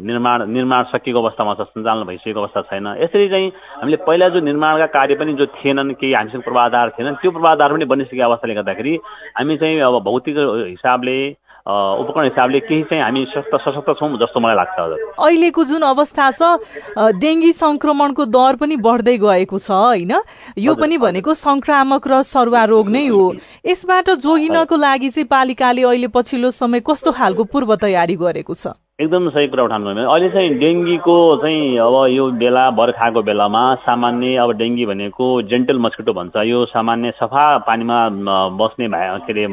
निर्माण 0.06 0.46
निर्माण 0.46 0.84
सकिएको 0.94 1.20
अवस्थामा 1.20 1.54
छ 1.58 1.66
सञ्चालन 1.74 2.04
भइसकेको 2.06 2.40
अवस्था 2.40 2.60
छैन। 2.70 2.86
यसरी 3.02 3.28
चाहिँ 3.28 3.48
हामीले 3.82 3.96
पहिला 4.06 4.28
जो 4.30 4.40
निर्माणका 4.46 4.86
कार्य 4.94 5.14
पनि 5.18 5.32
जो 5.34 5.46
थिएनन् 5.58 5.92
केही 5.98 6.12
हामीसँग 6.14 6.42
पूर्वाधार 6.46 6.90
थिएनन् 6.94 7.18
त्यो 7.18 7.30
पूर्वाधार 7.34 7.72
पनि 7.74 7.84
बनिसकेको 7.90 8.24
अवस्थाले 8.30 8.54
गर्दाखेरि 8.54 8.94
हामी 9.38 9.56
चाहिँ 9.58 9.80
अब 9.90 9.98
भौतिक 10.06 10.36
हिसाबले 10.70 11.18
उपकरण 11.66 12.24
हिसाबले 12.24 12.60
केही 12.60 12.82
चाहिँ 12.82 13.02
हामी 13.02 13.24
सशक्त 13.36 13.90
छौँ 14.00 14.16
जस्तो 14.16 14.40
मलाई 14.40 14.56
लाग्छ 14.56 14.78
अहिलेको 15.18 15.64
जुन 15.64 15.82
अवस्था 15.82 16.30
छ 16.30 16.42
डेङ्गी 17.20 17.52
संक्रमणको 17.52 18.24
दर 18.24 18.56
पनि 18.56 18.76
बढ्दै 18.76 19.16
गएको 19.18 19.58
छ 19.58 19.70
होइन? 19.70 20.12
यो 20.58 20.74
पनि 20.74 20.98
भनेको 20.98 21.34
संक्रामक 21.34 22.08
र 22.08 22.22
सरुवा 22.22 22.64
रोग 22.64 22.88
नै 22.88 23.06
हो। 23.06 23.24
यसबाट 23.66 24.10
जोगिनको 24.10 24.76
लागि 24.76 25.10
चाहिँ 25.10 25.26
पालिकाले 25.26 25.82
अहिले 25.82 26.08
पछिल्लो 26.08 26.50
समय 26.50 26.80
कस्तो 26.80 27.12
खालको 27.12 27.44
पूर्व 27.44 27.76
तयारी 27.76 28.16
गरेको 28.16 28.54
छ? 28.54 28.66
एकदम 29.00 29.28
सही 29.32 29.46
कुरा 29.48 29.64
उठाउनु 29.64 29.90
अहिले 30.04 30.28
चाहिँ 30.30 30.48
डेङ्गीको 30.60 31.14
चाहिँ 31.42 31.78
अब 31.80 31.94
यो 32.12 32.24
बेला 32.36 32.64
बर्खाको 32.76 33.20
बेलामा 33.24 33.62
सामान्य 33.84 34.36
अब 34.36 34.50
डेङ्गी 34.60 34.84
भनेको 34.86 35.26
जेन्टल 35.48 35.78
मस्किटो 35.80 36.12
भन्छ। 36.12 36.36
यो 36.44 36.58
सामान्य 36.68 37.10
सफा 37.16 37.44
पानीमा 37.64 37.98
बस्ने 38.60 38.88
भए 38.92 39.06
के 39.24 39.32
अरे 39.32 39.46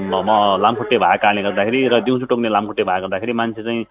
लामखुट्टे 0.64 0.98
भएको 1.00 1.22
कारणले 1.24 1.44
गर्दाखेरि 1.48 1.80
र 1.88 2.02
दिउँसो 2.04 2.26
टोक्ने 2.28 2.50
लामखुट्टे 2.50 2.84
भएको 2.84 3.08
गर्दाखेरि 3.08 3.34
मान्छे 3.40 3.64
चाहिँ 3.64 3.82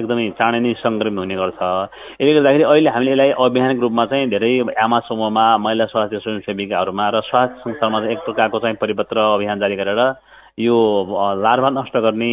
एकदमै 0.00 0.24
चाँडै 0.40 0.60
नै 0.64 0.72
सङ्क्रमित 0.80 1.20
हुने 1.20 1.36
गर्छ। 1.36 1.60
यसले 2.20 2.32
गर्दाखेरि 2.34 2.64
अहिले 2.64 2.90
हामीले 2.90 3.12
यसलाई 3.12 3.30
अभियानिक 3.44 3.80
रूपमा 3.84 4.04
चाहिँ 4.08 4.28
धेरै 4.32 4.52
आमा 4.72 4.98
समूहमा 5.04 5.44
महिला 5.68 5.86
स्वास्थ्य 5.92 6.18
स्वयंसेविकाहरूमा 6.24 7.08
र 7.12 7.20
स्वास्थ्य 7.28 7.60
संस्थामा 7.60 7.98
एक 8.08 8.24
प्रकारको 8.24 8.58
चाहिँ 8.64 8.80
परिपत्र 8.80 9.16
अभियान 9.36 9.60
जारी 9.60 9.76
गरेर 9.76 10.00
यो 10.64 10.76
लार्भा 11.44 11.70
नष्ट 11.76 11.96
गर्ने 12.08 12.32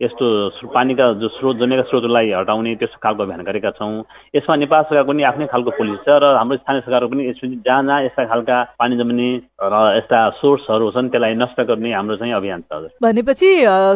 यस्तो 0.00 0.26
पानीका 0.74 1.12
जो 1.22 1.28
स्रोत 1.28 1.56
जमेका 1.56 1.82
स्रोतलाई 1.82 2.30
हटाउने 2.32 2.74
त्यस्तो 2.76 2.98
खालको 2.98 3.22
अभियान 3.22 3.42
गरेका 3.46 3.70
छौँ। 3.70 4.02
यसमा 4.34 4.54
नेपाल 4.56 4.82
सरकारको 4.82 5.12
पनि 5.12 5.22
आफ्नै 5.22 5.46
खालको 5.46 5.70
पोलिसी 5.70 6.02
छ 6.02 6.18
र 6.18 6.34
हाम्रो 6.34 6.56
स्थानीय 6.56 6.80
सरकारको 6.82 7.08
पनि 7.08 7.28
यसपछि 7.30 7.62
जहाँ 7.62 7.82
जहाँ 7.86 8.02
यस्ता 8.02 8.24
खालका 8.26 8.56
पानी 8.74 8.96
जम्ने 8.98 9.28
र 9.64 9.74
यस्ता 9.96 10.18
सोर्सहरू 10.40 10.90
छन् 10.90 11.08
त्यसलाई 11.08 11.34
नष्ट 11.34 11.60
गर्ने 11.62 11.92
हाम्रो 11.92 12.16
चाहिँ 12.16 12.34
अभियान 12.34 12.60
छ। 12.62 12.90
भनेपछि 13.02 13.50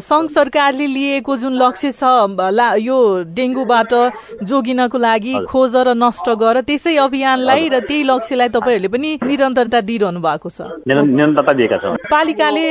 सङ्घ 0.05 0.29
सरकारले 0.31 0.87
लिएको 0.87 1.37
जुन 1.37 1.55
लक्ष्य 1.57 1.91
छ 1.93 2.05
यो 2.81 2.99
डेङ्गुबाट 3.35 3.93
जोगिनको 4.45 4.99
लागि 4.99 5.35
खोज 5.49 5.77
र 5.89 5.95
नष्ट 5.97 6.31
गर 6.37 6.61
त्यसै 6.69 6.97
अभियानलाई 6.99 7.69
र 7.69 7.81
त्यही 7.89 8.03
लक्ष्यलाई 8.05 8.49
तपाईँहरूले 8.55 8.89
पनि 8.89 9.11
निरन्तरता 9.25 9.81
दिइरहनु 9.89 10.21
भएको 10.21 10.49
छ। 10.49 10.71
निरन्तरता 10.87 11.53
दिएका 11.53 11.79
छौँ। 11.79 11.97
पालिकाले 12.07 12.67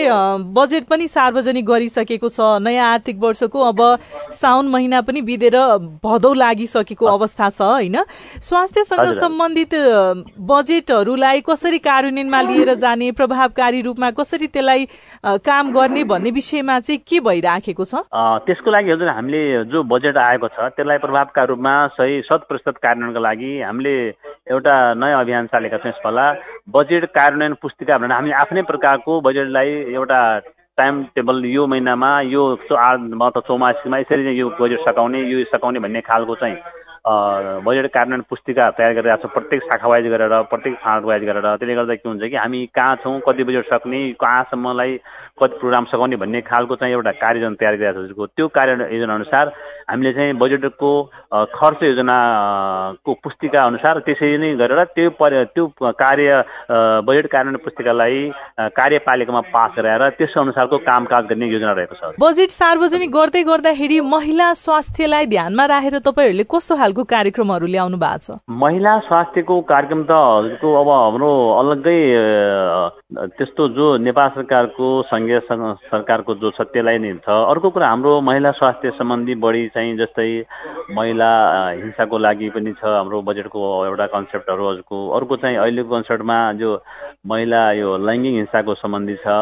बजेट 0.55 0.83
पनि 0.87 1.07
सार्वजनिक 1.09 1.65
गरिसकेको 1.65 2.29
छ 2.29 2.39
नयाँ 2.61 2.87
आर्थिक 2.87 3.05
आर्थिक 3.07 3.23
वर्षको 3.23 3.59
अब 3.61 3.79
साउन 4.31 4.67
महिना 4.67 5.01
पनि 5.01 5.21
बितेर 5.21 5.55
भदौ 6.03 6.33
लागिसकेको 6.33 7.05
अवस्था 7.07 7.49
छ 7.49 7.61
होइन? 7.61 7.97
स्वास्थ्यसँग 8.41 9.11
सम्बन्धित 9.15 9.73
बजेटहरूलाई 10.43 11.41
कसरी 11.41 11.79
कार्यान्वयनमा 11.79 12.41
लिएर 12.41 12.73
जाने 12.87 13.11
प्रभावकारी 13.19 13.81
रूपमा 13.83 14.11
कसरी 14.17 14.47
त्यसलाई 14.47 14.85
काम 15.43 15.71
गर्ने 15.73 16.03
भन्ने 16.09 16.31
विषयमा 16.31 16.79
चाहिँ 16.79 16.99
के 17.03 17.19
भइराखेको 17.27 17.83
छ? 17.83 18.03
त्यसको 18.47 18.71
लागि 18.71 18.91
हजुर 18.91 19.09
हामीले 19.09 19.41
जो 19.71 19.83
बजेट 19.93 20.17
आएको 20.17 20.47
छ 20.47 20.71
त्यसलाई 20.75 20.97
प्रभावका 21.05 21.43
रूपमा 21.51 21.75
सही 21.95 22.21
शत 22.29 22.45
प्रतिशत 22.49 22.77
कार्यान्वयनको 22.83 23.23
लागि 23.23 23.51
हामीले 23.61 23.95
एउटा 24.55 24.75
नयाँ 25.03 25.21
अभियान 25.21 25.47
चालेका 25.53 25.77
छौँ 25.77 25.91
यसपाला। 25.91 26.25
बजेट 26.75 27.05
कार्यान्वयन 27.15 27.53
पुस्तिका 27.61 27.97
भनेर 27.97 28.15
हामीले 28.15 28.35
आफ्नै 28.41 28.61
प्रकारको 28.71 29.19
बजेटलाई 29.27 29.71
एउटा 29.93 30.21
टाइम 30.77 31.03
टेबल 31.15 31.45
यो 31.45 31.65
महिनामा 31.67 32.09
यो 32.31 32.43
त 32.71 33.41
चौमासीमा 33.47 33.97
यसरी 33.99 34.37
यो 34.39 34.49
बजेट 34.59 34.79
सकाउने 34.87 35.21
यो 35.31 35.43
सकाउने 35.51 35.79
भन्ने 35.79 36.01
खालको 36.09 36.35
चाहिँ 36.35 36.55
बजेट 37.07 37.85
कार्यान्वयन 37.93 38.21
पुस्तिका 38.29 38.69
तयार 38.77 38.93
गरिरहेको 38.93 39.27
छ 39.27 39.31
प्रत्येक 39.33 39.61
शाखा 39.63 39.87
वाइज 39.87 40.05
गरेर 40.11 40.33
प्रत्येक 40.51 40.75
फाँड 40.83 41.05
वाइज 41.05 41.23
गरेर। 41.23 41.45
त्यसले 41.55 41.75
गर्दा 41.75 41.95
के 41.95 42.09
हुन्छ 42.09 42.23
कि 42.23 42.35
हामी 42.35 42.65
कहाँ 42.75 42.95
छौँ 43.03 43.19
कति 43.23 43.43
बजेट 43.43 43.65
सक्ने 43.65 44.01
कहाँसम्मलाई 44.19 44.97
कति 45.39 45.57
प्रोग्राम 45.59 45.85
सघाउने 45.91 46.15
भन्ने 46.17 46.41
खालको 46.49 46.75
चाहिँ 46.75 46.93
एउटा 46.93 47.11
कार्ययोजना 47.23 47.55
तयार 47.61 47.75
गरिरहेको 47.77 48.27
छ 48.27 48.29
त्यो 48.37 48.47
कार्य 48.57 48.73
योजना 48.93 49.15
अनुसार 49.15 49.45
हामीले 49.89 50.11
चाहिँ 50.13 50.33
बजेटको 50.35 50.89
खर्च 51.55 51.83
योजनाको 51.83 53.13
पुस्तिका 53.23 53.63
अनुसार 53.65 53.99
त्यसरी 54.07 54.37
नै 54.37 54.49
गरेर 54.59 54.83
त्यो 54.97 55.09
त्यो 55.55 55.65
कार्य 56.03 56.43
बजेट 57.07 57.27
कार्यान्वयन 57.31 57.63
पुस्तिकालाई 57.63 58.19
कार्यपालिकामा 58.79 59.41
पास 59.53 59.71
गराएर 59.77 60.09
त्यस 60.19 60.33
अनुसारको 60.37 60.77
कामकाज 60.89 61.23
गर्ने 61.29 61.47
योजना 61.47 61.71
रहेको 61.71 61.95
छ। 61.95 62.19
बजेट 62.19 62.51
सार्वजनिक 62.51 63.11
गर्दै 63.11 63.43
गर्दाखेरि 63.43 63.99
महिला 64.13 64.51
स्वास्थ्यलाई 64.63 65.25
ध्यानमा 65.35 65.65
राखेर 65.73 65.97
तपाईँहरूले 66.03 66.45
कस्तो 66.51 66.75
खालको 66.75 67.03
कार्यक्रमहरू 67.15 67.65
ल्याउनु 67.67 67.97
भएको 67.97 68.19
छ? 68.25 68.39
महिला 68.49 68.97
स्वास्थ्यको 69.07 69.55
कार्यक्रम 69.71 70.03
त 70.03 70.11
हजुरको 70.11 70.67
अब 70.81 70.89
हाम्रो 70.97 71.31
अलग्गै 71.61 71.99
त्यस्तो 73.11 73.67
जो 73.69 73.85
नेपाल 73.97 74.29
सरकारको 74.29 74.87
सङ्घीय 75.07 75.39
सरकारको 75.49 76.33
जो 76.35 76.49
छ 76.51 76.61
त्यसलाई 76.71 76.97
नै 76.99 77.11
छ 77.23 77.35
अर्को 77.51 77.69
कुरा 77.71 77.87
हाम्रो 77.87 78.19
महिला 78.21 78.51
स्वास्थ्य 78.51 78.91
सम्बन्धी 78.97 79.35
बढी 79.39 79.67
चाहिँ 79.75 79.95
जस्तै 79.97 80.27
महिला 80.91 81.29
हिंसाको 81.69 82.17
लागि 82.17 82.49
पनि 82.51 82.73
छ 82.73 82.83
हाम्रो 82.83 83.21
बजेटको 83.29 83.63
एउटा 83.85 84.07
कन्सेप्टहरू 84.11 84.67
हजुरको। 84.69 84.99
अर्को 85.19 85.37
चाहिँ 85.37 85.57
अहिलेको 85.57 85.95
कन्सेप्टमा 85.95 86.37
जो 86.59 86.73
महिला 87.31 87.63
यो 87.79 87.95
लैङ्गिक 88.03 88.35
हिंसाको 88.35 88.75
सम्बन्धी 88.83 89.15
छ 89.23 89.39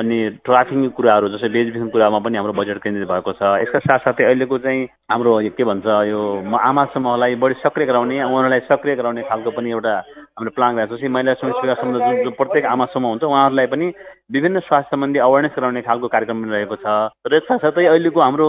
अनि 0.00 0.18
ट्राफिकिङ 0.48 0.88
कुराहरू 0.96 1.28
जस्तै 1.28 1.52
बेचबिखन 1.52 1.88
कुरामा 1.92 2.18
पनि 2.24 2.36
हाम्रो 2.36 2.56
बजेट 2.56 2.78
केन्द्रित 2.80 3.08
भएको 3.12 3.32
छ। 3.36 3.54
यसका 3.60 3.78
साथसाथै 3.92 4.24
अहिलेको 4.24 4.58
चाहिँ 4.64 4.88
हाम्रो 5.12 5.38
के 5.52 5.64
भन्छ 5.64 5.86
यो 6.08 6.20
आमा 6.64 6.84
समूहलाई 6.96 7.34
बढी 7.44 7.60
सक्रिय 7.60 7.86
गराउने 7.86 8.22
उहाँहरूलाई 8.24 8.68
सक्रिय 8.72 8.96
गराउने 8.96 9.28
खालको 9.28 9.50
पनि 9.52 9.70
एउटा 9.70 9.96
हाम्रो 10.36 10.50
प्लान 10.56 10.76
भएको 10.76 10.96
छ। 10.96 11.04
महिला 11.12 11.34
समस्या 11.36 11.74
सम्बन्ध 11.76 12.02
जुन 12.02 12.24
जो 12.24 12.30
प्रत्येक 12.40 12.64
आमा 12.64 12.84
समूह 12.88 13.10
हुन्छ 13.10 13.24
उहाँहरूलाई 13.24 13.66
पनि 13.68 13.86
विभिन्न 14.32 14.60
स्वास्थ्य 14.64 14.96
सम्बन्धी 14.96 15.18
अवेरनेस 15.20 15.52
गराउने 15.56 15.82
खालको 15.84 16.08
कार्यक्रम 16.08 16.42
पनि 16.42 16.50
रहेको 16.56 16.76
छ। 16.80 16.86
र 17.28 17.40
साथसाथै 17.44 17.84
अहिलेको 17.84 18.20
हाम्रो 18.20 18.46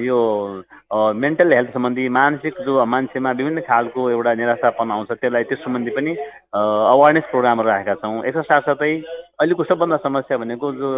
यो 0.00 0.18
मेन्टल 1.12 1.52
हेल्थ 1.52 1.70
सम्बन्धी 1.76 2.08
मानसिक 2.08 2.54
जो 2.64 2.84
मान्छेमा 2.88 3.30
विभिन्न 3.36 3.60
खालको 3.68 4.00
एउटा 4.10 4.34
निराशापन 4.40 4.90
आउँछ 4.90 5.10
त्यसलाई 5.12 5.44
त्यस 5.44 5.60
सम्बन्धी 5.64 5.90
पनि 5.92 6.12
अवेरनेस 6.56 7.26
प्रोग्रामहरू 7.28 7.68
राखेका 7.68 7.94
छौँ। 8.00 8.24
यसका 8.24 8.42
साथसाथै 8.48 8.92
अहिलेको 9.40 9.64
सबभन्दा 9.68 9.96
समस्या 10.08 10.40
भनेको 10.40 10.72
जो 10.72 10.88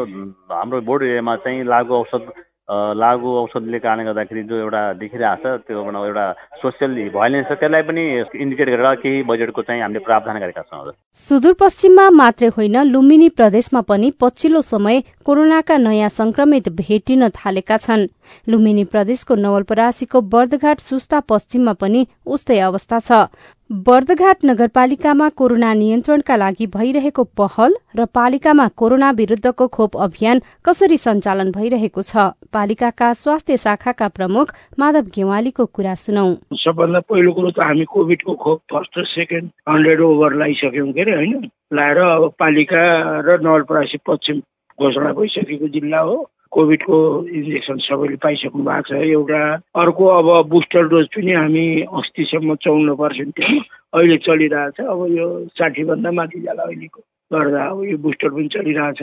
हाम्रो 0.55 0.81
बोर्ड 0.87 1.03
एरियामा 1.03 1.37
चाहिँ 1.43 1.67
लागु 1.67 1.95
औषध 1.95 2.31
लागु 2.71 3.31
औषधले 3.37 3.79
कारणले 3.79 4.05
गर्दाखेरि 4.05 4.43
जो 4.43 4.57
एउटा 4.57 4.83
देखिरहेको 4.95 5.57
छ 5.59 5.63
त्यो 5.67 5.83
एउटा 6.07 6.27
सोसियल 6.63 6.93
भाइलेन्स 7.11 7.49
छ 7.49 7.59
त्यसलाई 7.61 7.83
पनि 7.83 8.05
इन्डिकेट 8.43 8.69
गरेर 8.69 8.95
केही 9.03 9.23
बजेटको 9.23 9.63
चाहिँ 9.63 9.83
हामीले 9.83 10.05
प्रावधान 10.07 10.39
गरेका 10.39 10.63
छौँ 10.63 10.93
सुदूरपश्चिममा 11.19 12.09
मात्रै 12.15 12.49
होइन 12.57 12.77
लुम्बिनी 12.87 13.29
प्रदेशमा 13.35 13.81
पनि 13.91 14.11
पछिल्लो 14.21 14.61
समय 14.63 15.03
कोरोनाका 15.25 15.77
नयाँ 15.79 16.09
संक्रमित 16.13 16.69
भेटिन 16.79 17.29
थालेका 17.37 17.77
छन्। 17.77 18.07
लुम्बिनी 18.49 18.85
प्रदेशको 18.93 19.35
नवलपरासीको 19.37 20.21
बर्दघाट 20.33 20.81
सुस्ता 20.81 21.21
पश्चिममा 21.29 21.73
पनि 21.81 22.07
उस्तै 22.27 22.59
अवस्था 22.61 22.99
छ। 23.01 23.27
बर्दघाट 23.71 24.45
नगरपालिकामा 24.45 25.29
कोरोना 25.39 25.73
नियन्त्रणका 25.75 26.37
लागि 26.37 26.67
भइरहेको 26.67 27.25
पहल 27.39 27.75
र 27.97 28.05
पालिकामा 28.15 28.67
कोरोना 28.77 29.11
विरूद्धको 29.13 29.67
खोप 29.69 29.97
अभियान 29.97 30.41
कसरी 30.65 30.97
सञ्चालन 30.97 31.51
भइरहेको 31.53 32.03
छ? 32.03 32.17
पालिकाका 32.53 33.13
स्वास्थ्य 33.13 33.57
शाखाका 33.57 34.09
प्रमुख 34.09 34.53
माधव 34.79 35.13
गेवालीको 35.15 35.67
कुरा 35.67 35.95
सुनौ। 35.95 36.27
सबभन्दा 36.65 37.01
पहिलो 37.07 37.33
कुरो 37.33 37.51
त 37.51 37.63
हामी 37.63 37.85
कोभिडको 37.87 38.35
खोप 38.35 38.61
फर्स्ट 38.73 38.99
र 38.99 39.05
सेकेन्ड 39.07 39.51
हन्ड्रेड 39.69 40.01
ओभर 40.01 40.35
लगाइसक्यौँ 40.35 40.93
के 40.93 41.01
अरे 41.01 41.15
होइन? 41.15 41.49
लाएर 41.73 41.99
अब 41.99 42.29
पालिका 42.39 42.83
र 43.23 43.39
नवलपरासी 43.41 43.99
पश्चिम 44.07 44.43
घोषणा 44.79 45.13
भइसकेको 45.15 45.69
जिल्ला 45.69 46.01
हो। 46.01 46.17
कोभिडको 46.53 46.97
इन्जेक्सन 47.39 47.79
सबैले 47.87 48.17
पाइसक्नु 48.23 48.63
भएको 48.65 48.89
छ। 48.89 49.03
एउटा 49.07 49.43
अर्को 49.83 50.05
अब 50.19 50.29
बुस्टर 50.51 50.83
डोज 50.91 51.07
पनि 51.15 51.33
हामी 51.33 51.67
अस्तिसम्म 52.01 52.55
चौन्न 52.65 52.95
पर्सेन्ट 53.01 53.31
थियो 53.39 53.61
अहिले 53.95 54.17
चलिरहेछ 54.27 54.81
अब 54.81 55.01
यो 55.19 55.27
साठीभन्दा 55.59 56.11
माथि 56.11 56.41
जाला 56.41 56.63
अहिलेको 56.63 57.01
गर्दा 57.31 57.63
अब 57.71 57.85
यो 57.91 57.97
बुस्टर 58.03 58.29
पनि 58.35 58.49
चलिरहेछ 58.55 59.03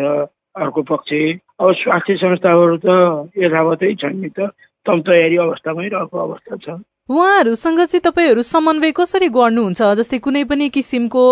अर्को 0.57 0.81
पक्ष। 0.91 1.13
अब 1.59 1.73
स्वास्थ्य 1.81 2.15
संस्थाहरू 2.17 2.77
त 2.83 2.87
यथावतै 3.37 3.93
छन् 3.95 4.21
नि 4.21 4.29
त। 4.29 4.51
तम 4.85 5.01
तयारी 5.07 5.37
अवस्थामै 5.37 5.87
रहेको 5.87 6.17
अवस्था 6.17 6.55
छ। 6.57 6.79
उहाँहरूसँग 7.09 7.79
चाहिँ 7.79 8.01
तपाईँहरू 8.03 8.41
समन्वय 8.43 8.91
कसरी 8.91 9.27
गर्नुहुन्छ? 9.31 9.81
जस्तै 9.99 10.19
कुनै 10.19 10.43
पनि 10.43 10.67
किसिमको 10.69 11.23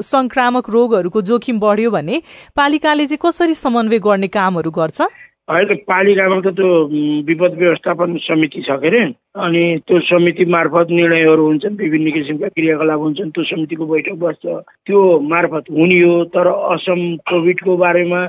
संक्रामक 0.00 0.70
रोगहरूको 0.70 1.22
जोखिम 1.28 1.60
बढ्यो 1.60 1.90
भने 1.90 2.20
पालिकाले 2.56 3.06
चाहिँ 3.06 3.20
कसरी 3.24 3.54
समन्वय 3.56 3.98
गर्ने 3.98 4.28
कामहरू 4.32 4.70
गर्छ? 4.70 5.00
अहिले 5.50 5.74
पालिकामा 5.74 6.40
त 6.40 6.54
त्यो 6.54 6.68
विपद 7.26 7.54
व्यवस्थापन 7.58 8.16
समिति 8.16 8.62
छ 8.62 8.70
के 8.70 8.88
अरे? 8.88 9.00
अनि 9.36 9.62
त्यो 9.86 9.98
समिति 10.00 10.44
मार्फत 10.44 10.86
निर्णयहरू 10.90 11.46
हुन्छन् 11.46 11.76
विभिन्न 11.76 12.10
किसिमका 12.10 12.48
क्रियाकलाप 12.48 13.00
हुन्छन् 13.00 13.30
त्यो 13.30 13.44
समितिको 13.44 13.86
बैठक 13.86 14.14
बस्छ। 14.22 14.46
त्यो 14.86 15.00
मार्फत 15.20 15.64
हुने 15.70 15.98
हो 16.00 16.24
तर 16.30 16.46
असम 16.46 17.16
कोभिडको 17.26 17.76
बारेमा 17.76 18.20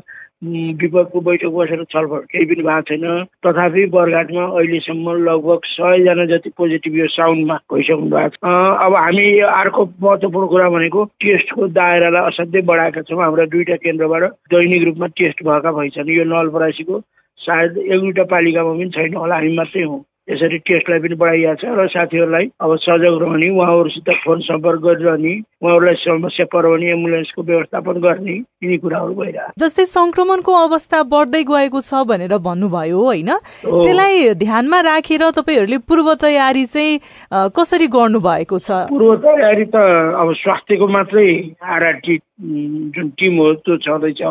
विपदको 0.44 1.22
बैठक 1.22 1.52
बसेर 1.56 1.84
छलफल 1.92 2.22
केही 2.32 2.46
पनि 2.46 2.64
भएको 2.64 2.82
छैन। 2.90 3.24
तथापि 3.46 3.86
बरघाटमा 3.96 4.44
अहिलेसम्म 4.44 5.16
लगभग 5.24 5.60
सयजना 5.66 6.26
जति 6.32 6.50
पोजिटिभ 6.58 6.96
यो 6.98 7.08
साउन्डमा 7.16 7.56
भइसक्नु 7.74 8.10
भएको 8.10 8.36
छ। 8.36 8.54
अब 8.86 8.96
हामी 8.96 9.28
अर्को 9.40 9.86
महत्त्वपूर्ण 10.04 10.48
कुरा 10.48 10.70
भनेको 10.70 11.04
टेस्टको 11.24 11.68
दायरालाई 11.80 12.28
असाध्यै 12.28 12.62
बढाएका 12.68 13.02
छौँ। 13.08 13.22
हाम्रा 13.24 13.46
दुईवटा 13.54 13.76
केन्द्रबाट 13.84 14.24
दैनिक 14.52 14.84
रूपमा 14.84 15.08
टेस्ट 15.18 15.44
भएका 15.44 15.72
भइछन् 15.72 16.10
यो 16.12 16.24
नलपरासीको 16.28 17.00
सायद 17.40 17.78
एक 17.78 18.00
दुईवटा 18.00 18.24
पालिकामा 18.32 18.74
पनि 18.74 18.90
छैन 18.96 19.16
होला 19.16 19.36
हामी 19.36 19.56
मात्रै 19.58 19.84
हौँ। 19.84 20.02
यसरी 20.27 20.58
टेस्टलाई 20.58 21.00
पनि 21.00 21.15
बढाइएको 21.20 21.56
छ 21.62 21.72
र 21.77 21.88
साथीहरूलाई 21.94 22.46
अब 22.63 22.75
सजग 22.80 23.15
रहने 23.22 23.50
उहाँहरूसित 23.56 24.10
फोन 24.24 24.39
सम्पर्क 24.42 24.80
गरिरहने 24.84 25.34
उहाँहरूलाई 25.63 25.96
समस्या 26.00 26.46
परवने 26.53 26.92
एम्बुलेन्सको 26.92 27.44
व्यवस्थापन 27.44 28.00
गर्ने 28.06 28.36
यिनी 28.63 28.77
कुराहरू 28.86 29.13
भइरहेको 29.20 29.65
जस्तै 29.65 29.86
संक्रमणको 29.96 30.53
अवस्था 30.62 31.03
बढ्दै 31.12 31.44
गएको 31.51 31.82
छ 31.82 32.03
भनेर 32.08 32.38
भन्नुभयो 32.39 33.03
होइन? 33.03 33.32
त्यसलाई 33.68 34.34
ध्यानमा 34.39 34.80
राखेर 34.89 35.30
तपाईँहरूले 35.36 35.77
पूर्व 35.92 36.13
तयारी 36.24 36.65
चाहिँ 36.72 37.00
कसरी 37.60 37.88
गर्नु 37.92 38.20
भएको 38.24 38.60
छ? 38.60 38.88
पूर्व 38.96 39.15
तयारी 39.27 39.65
त 39.75 39.75
अब 40.24 40.34
स्वास्थ्यको 40.39 40.88
मात्रै 40.88 41.27
आरआरटी 41.60 42.18
जुन 42.96 43.10
टिम 43.20 43.38
हो 43.44 43.53
त्यो 43.68 43.77
छँदैछ। 43.84 44.22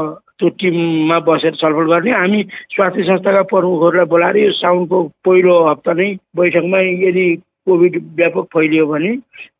त्यो 0.43 0.51
टिममा 0.59 1.19
बसेर 1.23 1.55
छलफल 1.55 1.87
गर्ने। 1.87 2.11
हामी 2.11 2.43
स्वास्थ्य 2.75 3.03
संस्थाका 3.07 3.43
प्रमुखहरूलाई 3.47 4.07
बोलाएर 4.11 4.37
यो 4.37 4.51
साउनको 4.59 4.99
पहिलो 5.23 5.55
हप्ता 5.71 5.93
नै 5.95 6.09
बैठकमा 6.37 6.79
यदि 7.07 7.27
कोभिड 7.67 7.95
व्यापक 8.19 8.47
फैलियो 8.55 8.87
भने 8.87 9.13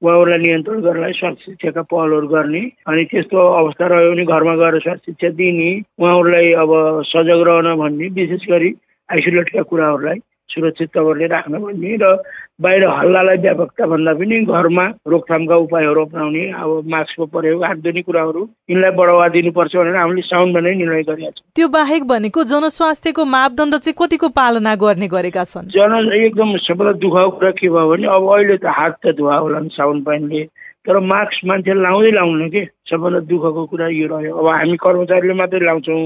उहाँहरूलाई 0.03 0.39
नियन्त्रण 0.39 0.81
गर्नलाई 0.83 1.13
स्वास्थ्य 1.13 1.45
शिक्षाका 1.47 1.83
पहलहरू 1.87 2.29
गर्ने 2.29 2.63
अनि 2.91 3.05
त्यस्तो 3.11 3.39
अवस्था 3.39 3.87
रह्यो 3.87 4.11
भने 4.11 4.25
घरमा 4.27 4.55
गएर 4.59 4.79
स्वास्थ्य 4.81 5.13
शिक्षा 5.13 5.29
दिने 5.39 5.71
उहाँहरूलाई 6.03 6.53
अब 6.63 6.71
सजग 7.07 7.47
रहन 7.49 7.69
भन्ने 7.79 8.09
विशेष 8.19 8.49
गरी 8.51 8.75
आइसोलेटका 9.09 9.63
कुराहरूलाई 9.63 10.19
सुरक्षित 10.53 10.89
तवरले 10.95 11.27
राख्न 11.27 11.59
भन्ने 11.59 11.97
र 12.03 12.17
बाहिर 12.63 12.85
हल्लालाई 12.89 13.37
व्यापकता 13.43 13.87
भन्दा 13.87 14.13
पनि 14.15 14.41
घरमा 14.45 14.85
रोकथामका 15.13 15.57
उपायहरू 15.57 16.05
अप्नाउने 16.05 16.45
अब 16.63 16.71
मास्कको 16.95 17.27
प्रयोग 17.27 17.65
हात 17.65 17.79
धुने 17.83 18.03
कुराहरू 18.03 18.43
यिनलाई 18.71 18.91
बढावा 18.99 19.29
दिनुपर्छ 19.37 19.77
भनेर 19.77 19.97
हामीले 19.97 20.23
साउन्डमा 20.23 20.61
नै 20.61 20.75
निर्णय 20.75 21.03
गरेका 21.03 21.31
छौँ। 21.31 21.45
त्यो 21.57 21.69
बाहेक 21.69 22.03
भनेको 22.07 22.45
जनस्वास्थ्यको 22.53 23.25
मापदण्ड 23.25 23.75
चाहिँ 23.83 23.97
कतिको 23.99 24.29
पालना 24.37 24.75
गर्ने 24.85 25.09
गरेका 25.09 25.45
छन्? 25.45 25.73
जन 25.75 26.13
एकदम 26.13 26.57
सबैलाई 26.69 27.01
दुखाएको 27.03 27.31
कुरा 27.37 27.51
के 27.59 27.69
भयो 27.69 27.89
भने 27.91 28.07
अब 28.07 28.31
अहिले 28.31 28.57
त 28.57 28.67
हात 28.79 28.95
त 29.03 29.17
धुवा 29.17 29.37
होला 29.37 29.59
नि 29.59 29.71
साउन्ड 29.73 30.05
पाइनले 30.07 30.45
तर 30.87 30.99
मास्क 30.99 31.47
मान्छेले 31.47 31.83
लाउँदै 31.83 32.11
लाउनु 32.11 32.49
के? 32.51 32.65
सबैभन्दा 32.91 33.21
दुःखको 33.31 33.63
कुरा 33.71 33.87
यो 33.89 34.07
रह्यो। 34.13 34.33
अब 34.35 34.47
हामी 34.47 34.77
कर्मचारीले 34.83 35.35
मात्रै 35.35 35.67
लाउँछौँ 35.67 36.03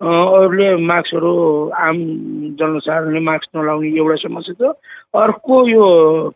अरूले 0.00 0.74
मास्कहरू 0.76 1.32
आम 1.76 1.96
जनसाधारणले 2.58 3.20
मास्क 3.20 3.56
नलाउने 3.56 3.88
एउटा 3.96 4.16
समस्या 4.16 4.54
छ। 4.60 4.72
अर्को 5.14 5.54
यो 5.68 5.86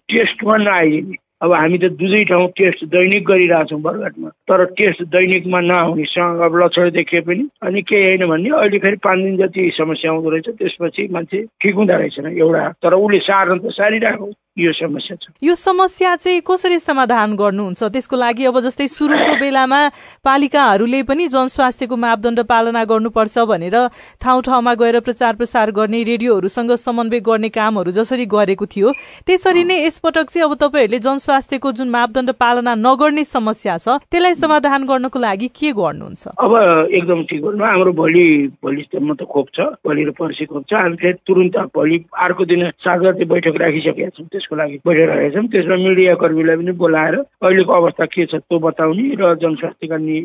टेस्टमा 0.09 0.57
नआइदिने 0.57 1.17
अब 1.43 1.53
हामी 1.53 1.79
त 1.79 1.85
दुवै 2.01 2.23
ठाउँ 2.25 2.49
टेस्ट 2.57 2.85
दैनिक 2.93 3.25
गरिरहेछौँ 3.25 3.81
बरघाटमा 3.81 4.29
तर 4.49 4.65
टेस्ट 4.79 5.03
दैनिकमा 5.13 5.61
नआउनेसँग 5.61 6.41
अब 6.41 6.57
लक्षण 6.57 6.91
देखिए 6.91 7.21
पनि 7.21 7.49
अनि 7.63 7.83
केही 7.83 8.05
होइन 8.05 8.27
भन्ने 8.29 8.51
अहिले 8.51 8.79
फेरि 8.79 8.97
पाँच 9.05 9.19
दिन 9.19 9.37
जति 9.37 9.71
समस्या 9.77 10.13
आउँदो 10.13 10.31
रहेछ 10.31 10.49
त्यसपछि 10.49 11.09
मान्छे 11.13 11.45
ठिक 11.61 11.75
हुँदो 11.75 11.97
रहेछन् 11.97 12.39
एउटा। 12.39 12.69
तर 12.83 12.95
उसले 12.95 13.19
सार्न 13.19 13.59
त 13.59 13.73
सारिरहेको 13.73 14.33
यो 14.57 14.73
समस्या 14.73 15.17
छ। 15.17 15.31
यो 15.43 15.55
समस्या 15.55 16.15
चाहिँ 16.17 16.41
कसरी 16.47 16.79
समाधान 16.79 17.35
गर्नुहुन्छ? 17.37 17.85
त्यसको 17.91 18.17
लागि 18.17 18.45
अब 18.47 18.59
जस्तै 18.63 18.87
सुरुको 18.87 19.35
बेलामा 19.43 19.81
पालिकाहरूले 20.23 21.03
पनि 21.03 21.27
जनस्वास्थ्यको 21.29 21.97
मापदण्ड 21.97 22.41
पालना 22.47 22.85
गर्नुपर्छ 22.87 23.39
भनेर 23.51 23.77
ठाउँ 24.23 24.43
ठाउँमा 24.47 24.75
गएर 24.79 25.01
प्रचार 25.03 25.35
प्रसार 25.37 25.71
गर्ने 25.75 26.03
रेडियोहरूसँग 26.07 26.71
समन्वय 26.79 27.21
गर्ने 27.21 27.49
कामहरू 27.51 27.91
जसरी 27.99 28.27
गरेको 28.31 28.67
थियो। 28.71 28.93
त्यसरी 29.27 29.65
नै 29.65 29.79
यसपटक 29.87 30.31
चाहिँ 30.31 30.47
अब 30.47 30.55
तपाईँहरूले 30.63 30.99
जनस्वास्थ्यको 31.03 31.73
जुन 31.75 31.91
मापदण्ड 31.91 32.31
पालना 32.39 32.75
नगर्ने 32.79 33.25
समस्या 33.27 33.77
छ 33.79 33.99
त्यसलाई 34.07 34.35
समाधान 34.39 34.87
गर्नको 34.87 35.19
लागि 35.19 35.49
के 35.51 35.73
गर्नुहुन्छ? 35.75 36.23
अब 36.39 36.53
एकदम 36.95 37.23
ठिक 37.27 37.43
गर्नु 37.43 37.65
हाम्रो 37.65 37.93
भोलि 37.93 38.27
भोलिसम्म 38.63 39.19
त 39.19 39.27
खोप 39.27 39.51
छ 39.51 39.83
भोलि 39.83 40.05
र 40.05 40.11
पर्सि 40.15 40.47
खोप 40.47 40.63
छ। 40.71 40.79
हामी 40.79 40.97
फेरि 41.03 41.19
तुरन्त 41.27 41.59
भोलि 41.75 41.99
अर्को 42.23 42.45
दिन 42.47 42.71
सात 42.79 43.01
गते 43.03 43.25
बैठक 43.35 43.59
राखिसकेका 43.59 44.11
छौँ। 44.15 44.43
त्यसको 44.45 44.57
लागि 44.57 44.77
बैठक 44.87 45.09
राखेका 45.09 45.31
छौँ 45.35 45.49
त्यसमा 45.49 45.77
मिडिया 45.89 46.15
कर्मीलाई 46.21 46.57
पनि 46.57 46.73
बोलाएर 46.77 47.15
अहिलेको 47.17 47.73
अवस्था 47.73 48.05
के 48.07 48.27
छ 48.27 48.35
त्यो 48.37 48.59
बताउने 48.59 49.05
र 49.17 49.35
जनस्वास्थ्यका 49.41 49.97
नि 49.97 50.17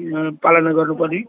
पालना 0.43 0.71
गर्नुपर्ने 0.75 1.19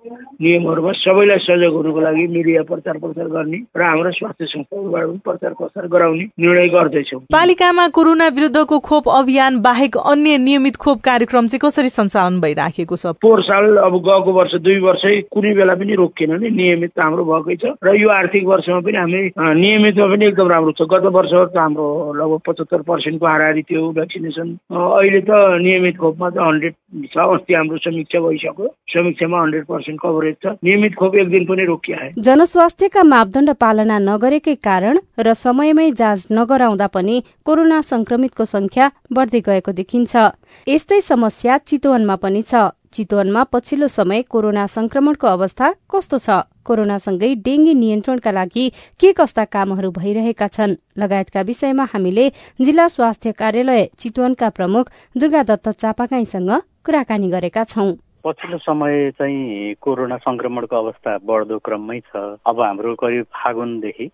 नियमहरूमा 0.43 0.93
सबैलाई 0.99 1.39
सहयोग 1.47 1.75
हुनुको 1.75 2.01
लागि 2.01 2.27
मिडिया 2.27 2.63
प्रचार 2.71 2.99
प्रसार 2.99 3.27
गर्ने 3.31 3.59
र 3.77 3.83
हाम्रो 3.83 4.11
स्वास्थ्य 4.11 4.47
संस्थाहरूबाट 4.47 5.07
पनि 5.07 5.21
प्रचार 5.25 5.53
प्रसार 5.61 5.87
गराउने 5.87 6.25
निर्णय 6.41 6.69
गर्दैछौँ। 6.75 7.21
पालिकामा 7.31 7.87
कोरोना 7.95 8.29
विरुद्धको 8.37 8.79
खोप 8.81 9.09
अभियान 9.09 9.61
बाहेक 9.63 9.97
अन्य 9.97 10.39
नियमित 10.39 10.77
खोप 10.77 10.99
कार्यक्रम 11.01 11.47
चाहिँ 11.47 11.63
कसरी 11.63 11.89
सञ्चालन 11.91 12.41
भइराखेको 12.41 12.97
छ? 12.97 13.15
पोहोर 13.23 13.43
साल 13.43 13.77
अब 13.87 13.95
गएको 14.03 14.33
वर्ष 14.33 14.55
दुई 14.67 14.79
वर्षै 14.81 15.15
कुनै 15.31 15.55
बेला 15.55 15.75
पनि 15.75 15.95
रोकिएन 15.95 16.33
नि। 16.41 16.51
नियमित 16.51 16.93
हाम्रो 16.99 17.25
भएकै 17.25 17.57
छ। 17.63 17.75
र 17.85 17.95
यो 17.95 18.09
आर्थिक 18.11 18.45
वर्षमा 18.47 18.81
पनि 18.81 18.97
हामी 18.97 19.21
नियमितमा 19.39 20.07
पनि 20.11 20.27
एकदम 20.27 20.49
राम्रो 20.51 20.73
छ। 20.73 20.83
गत 20.91 21.07
वर्ष 21.13 21.33
त 21.55 21.57
हाम्रो 21.57 21.87
लगभग 22.19 22.41
पचहत्तर 22.47 22.80
पर्सेन्टको 22.89 23.27
हाराहारी 23.27 23.63
थियो 23.63 23.91
भ्याक्सिनेसन। 23.93 24.49
अहिले 24.73 25.21
त 25.21 25.31
नियमित 25.65 25.97
खोपमा 25.99 26.31
त 26.31 26.39
हन्ड्रेड 26.41 26.75
छ 27.13 27.17
अस्ति 27.35 27.55
हाम्रो 27.55 27.79
समीक्षा 27.85 28.21
भइसक्यो। 28.21 28.67
समीक्षामा 28.93 29.41
हन्ड्रेड 29.43 29.65
पर्सेन्ट 29.67 30.01
कभरेज 30.03 30.37
छ। 30.45 30.55
नियमित 30.65 30.95
खोप 30.99 31.15
एक 31.17 31.29
दिन 31.31 31.45
पनि 31.47 31.65
रोकिया 31.67 32.09
जनस्वास्थ्यका 32.19 33.03
मापदण्ड 33.13 33.51
पालना 33.61 33.99
नगरेकै 34.09 34.55
कारण 34.69 34.99
र 35.21 35.35
समयमै 35.45 35.91
जाँच 36.03 36.27
नगराउँदा 36.33 36.87
पनि 36.97 37.23
कोरोना 37.47 37.81
संक्रमितको 37.93 38.45
संख्या 38.55 38.91
बढ्दै 39.13 39.41
गएको 39.49 39.73
देखिन्छ। 39.81 40.29
यस्तै 40.67 41.01
समस्या 41.09 41.59
चितवनमा 41.67 42.17
पनि 42.27 42.43
छ। 42.43 42.69
चितवनमा 42.93 43.43
पछिल्लो 43.53 43.87
समय 43.89 44.23
कोरोना 44.29 44.67
संक्रमणको 44.67 45.27
अवस्था 45.29 45.67
कस्तो 45.91 46.19
छ? 46.19 46.43
कोरोनासँगै 46.67 47.31
डेंगी 47.45 47.75
नियन्त्रणका 47.75 48.33
लागि 48.33 48.67
के 49.01 49.13
कस्ता 49.13 49.45
कामहरू 49.55 49.91
भइरहेका 49.93 50.49
छन्? 50.49 50.77
लगायतका 50.99 51.41
विषयमा 51.43 51.85
हामीले 51.93 52.29
जिल्ला 52.61 52.87
स्वास्थ्य 52.89 53.33
कार्यालय 53.33 53.89
चितवनका 53.99 54.49
प्रमुख 54.51 54.91
दुर्गा 55.17 55.43
दत्त 55.49 55.69
चापागाईसँग 55.81 56.51
कुराकानी 56.85 57.29
गरेका 57.31 57.65
छौं। 57.65 57.91
पछिल्लो 58.25 58.59
समय 58.59 59.11
चाहिँ 59.19 59.75
कोरोना 59.81 60.17
संक्रमणको 60.21 60.77
अवस्था 60.77 61.17
बढ्दो 61.25 61.59
क्रममै 61.65 61.99
छ। 62.01 62.17
अब 62.45 62.61
हाम्रो 62.61 62.95
करिब 63.01 63.25
फागुनदेखि 63.33 64.07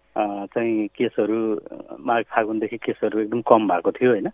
चाहिँ 0.54 0.86
केसहरू 0.94 1.38
माघ 2.06 2.22
फागुनदेखि 2.30 2.76
केसहरू 2.86 3.20
एकदम 3.20 3.40
कम 3.42 3.66
भएको 3.68 3.90
थियो 3.98 4.10
होइन? 4.10 4.28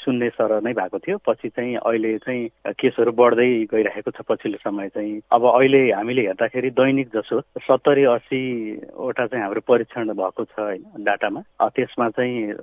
शून्य 0.00 0.28
सर 0.40 0.60
नै 0.64 0.72
भएको 0.72 0.98
थियो। 1.04 1.18
पछि 1.20 1.48
चाहिँ 1.48 1.76
अहिले 1.76 2.16
चाहिँ 2.24 2.48
केसहरू 2.80 3.12
बढ्दै 3.12 3.50
गइरहेको 3.72 4.10
छ 4.10 4.24
पछिल्लो 4.24 4.58
समय 4.64 4.88
चाहिँ। 4.96 5.20
अब 5.32 5.44
अहिले 5.52 5.82
हामीले 5.92 6.22
हेर्दाखेरि 6.26 6.70
दैनिक 6.72 7.08
जसो 7.14 7.40
सत्तरी 7.60 8.04
अस्सीवटा 8.08 9.26
चाहिँ 9.26 9.44
हाम्रो 9.44 9.60
परीक्षण 9.68 10.12
भएको 10.16 10.44
छ 10.44 10.58
होइन 10.58 11.04
डाटामा। 11.04 11.40
त्यसमा 11.76 12.08
चाहिँ 12.16 12.56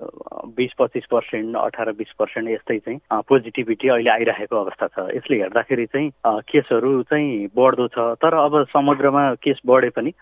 बिस 0.57 0.73
पच्चिस 0.79 1.05
पर्सेन्ट 1.11 1.55
अठार 1.55 1.91
बिस 2.01 2.11
पर्सेन्ट 2.19 2.49
यस्तै 2.49 2.79
चाहिँ 2.79 2.99
पोजिटिभिटी 3.29 3.87
अहिले 3.87 4.09
आइरहेको 4.09 4.55
अवस्था 4.57 4.87
छ। 4.87 5.07
यसले 5.15 5.37
हेर्दाखेरि 5.37 5.85
चाहिँ 5.85 6.09
केसहरू 6.49 7.01
चाहिँ 7.03 7.47
बढ्दो 7.55 7.87
छ। 7.87 8.15
तर 8.21 8.33
अब 8.35 8.63
समुद्रमा 8.69 9.33
केस 9.43 9.59
बढे 9.65 9.89
पनि 9.89 10.13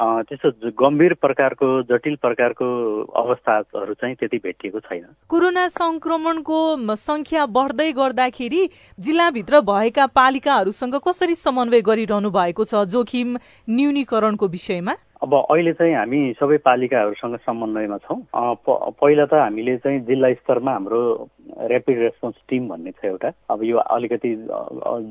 त्यस्तो 0.00 0.70
गम्भीर 0.74 1.12
प्रकारको 1.14 1.66
जटिल 1.82 2.16
प्रकारको 2.22 2.66
अवस्थाहरू 3.16 3.94
चाहिँ 3.94 4.14
त्यति 4.14 4.38
भेटिएको 4.38 4.80
छैन। 4.80 5.04
कोरोना 5.28 5.66
संक्रमणको 5.68 6.58
संख्या 6.94 7.46
बढ्दै 7.46 7.90
गर्दाखेरि 7.92 8.62
जिल्लाभित्र 8.98 9.60
भएका 9.70 10.06
पालिकाहरूसँग 10.06 10.94
कसरी 11.08 11.34
समन्वय 11.36 11.80
गरिरहनु 11.80 12.30
भएको 12.30 12.64
छ 12.64 12.84
जोखिम 12.90 13.36
न्यूनीकरणको 13.70 14.48
विषयमा? 14.48 14.94
अब 15.24 15.34
अहिले 15.34 15.72
चाहिँ 15.72 15.94
हामी 15.94 16.20
सबै 16.36 16.56
पालिकाहरूसँग 16.60 17.36
समन्वयमा 17.48 17.96
छौँ। 18.04 18.20
पहिला 18.28 19.24
त 19.24 19.34
हामीले 19.40 19.76
चाहिँ 19.80 20.00
जिल्ला 20.04 20.32
स्तरमा 20.44 20.72
हाम्रो 20.72 21.00
ऱ्यापिड 21.64 21.98
रेस्पोन्स 21.98 22.36
टिम 22.48 22.68
भन्ने 22.68 22.90
छ 22.92 23.04
एउटा। 23.04 23.30
अब 23.48 23.62
यो 23.64 23.76
अलिकति 23.78 24.30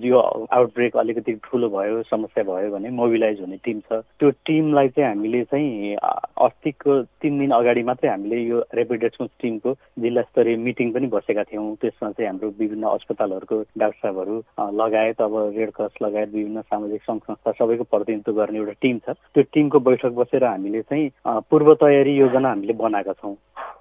यो 0.05 0.17
आउटब्रेक 0.53 0.97
अलिकति 0.97 1.33
ठुलो 1.43 1.69
भयो 1.69 2.01
समस्या 2.13 2.43
भयो 2.45 2.69
भने 2.75 2.89
मोबिलाइज 2.93 3.41
हुने 3.41 3.57
टिम 3.65 3.79
छ। 3.89 4.05
त्यो 4.21 4.29
टिमलाई 4.45 4.87
चाहिँ 4.93 5.09
हामीले 5.09 5.43
चाहिँ 5.49 5.95
अस्तिको 5.97 7.01
तिन 7.21 7.39
दिन 7.39 7.51
अगाडि 7.57 7.83
मात्रै 7.89 8.09
हामीले 8.09 8.37
यो 8.43 8.59
ऱ्यापिड 8.69 9.03
रेस्पोन्स 9.03 9.31
टिमको 9.41 9.73
जिल्ला 9.97 10.21
स्तरीय 10.29 10.57
मिटिङ 10.61 10.91
पनि 10.93 11.07
बसेका 11.09 11.43
थियौँ। 11.49 11.65
त्यसमा 11.81 12.11
चाहिँ 12.11 12.29
हाम्रो 12.29 12.53
विभिन्न 12.61 12.85
अस्पतालहरूको 12.93 13.61
डाक्टर 13.81 13.97
साहबहरू 13.97 14.37
लगायत 14.77 15.21
अब 15.21 15.33
रेड 15.57 15.71
क्रस 15.73 15.97
लगायत 16.05 16.29
विभिन्न 16.37 16.61
सामाजिक 16.61 17.01
सङ्घ 17.01 17.19
संस्था 17.23 17.51
सबैको 17.57 17.83
प्रतिनिधित्व 17.89 18.37
गर्ने 18.37 18.57
एउटा 18.59 18.77
टिम 18.81 18.97
छ। 19.01 19.17
त्यो 19.33 19.43
टिमको 19.53 19.79
बैठक 19.79 20.01
बसेर 20.11 20.43
हामीले 20.43 20.81
चाहिँ 20.81 21.09
पूर्व 21.27 21.73
तयारी 21.73 22.15
योजना 22.15 22.49
हामीले 22.49 22.73
बनाएका 22.73 23.13
छौँ। 23.13 23.35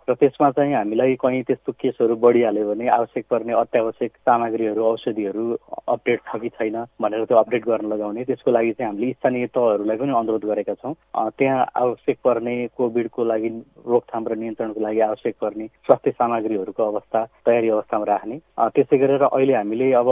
र 0.09 0.15
त्यसमा 0.15 0.51
चाहिँ 0.51 0.75
हामीलाई 0.75 1.15
कहीँ 1.15 1.43
त्यस्तो 1.43 1.73
केसहरू 1.73 2.15
बढिहाल्यो 2.17 2.69
भने 2.69 2.87
आवश्यक 2.89 3.25
पर्ने 3.31 3.53
अत्यावश्यक 3.55 4.13
सामग्रीहरू 4.19 4.83
औषधिहरू 4.83 5.45
अपडेट 5.89 6.21
छ 6.27 6.41
कि 6.43 6.49
छैन 6.49 6.77
भनेर 7.01 7.25
त्यो 7.25 7.37
अपडेट 7.39 7.65
गर्न 7.65 7.87
लगाउने। 7.93 8.25
त्यसको 8.25 8.51
लागि 8.51 8.73
चाहिँ 8.73 8.89
हामीले 8.91 9.13
स्थानीय 9.13 9.47
तहहरूलाई 9.55 9.97
पनि 9.97 10.13
अनुरोध 10.13 10.45
गरेका 10.45 10.75
छौँ। 10.75 10.95
त्यहाँ 11.39 11.67
आवश्यक 11.75 12.19
पर्ने 12.25 12.55
कोभिडको 12.77 13.25
लागि 13.25 13.49
रोकथाम 13.87 14.23
र 14.29 14.35
नियन्त्रणको 14.43 14.81
लागि 14.81 15.01
आवश्यक 15.01 15.35
पर्ने 15.41 15.67
स्वास्थ्य 15.87 16.11
सामग्रीहरूको 16.11 16.83
अवस्था 16.83 17.21
तयारी 17.47 17.69
अवस्थामा 17.69 18.05
राख्ने। 18.05 18.37
त्यसै 18.75 18.97
गरेर 18.99 19.23
अहिले 19.23 19.55
हामीले 19.55 19.93
अब 19.93 20.09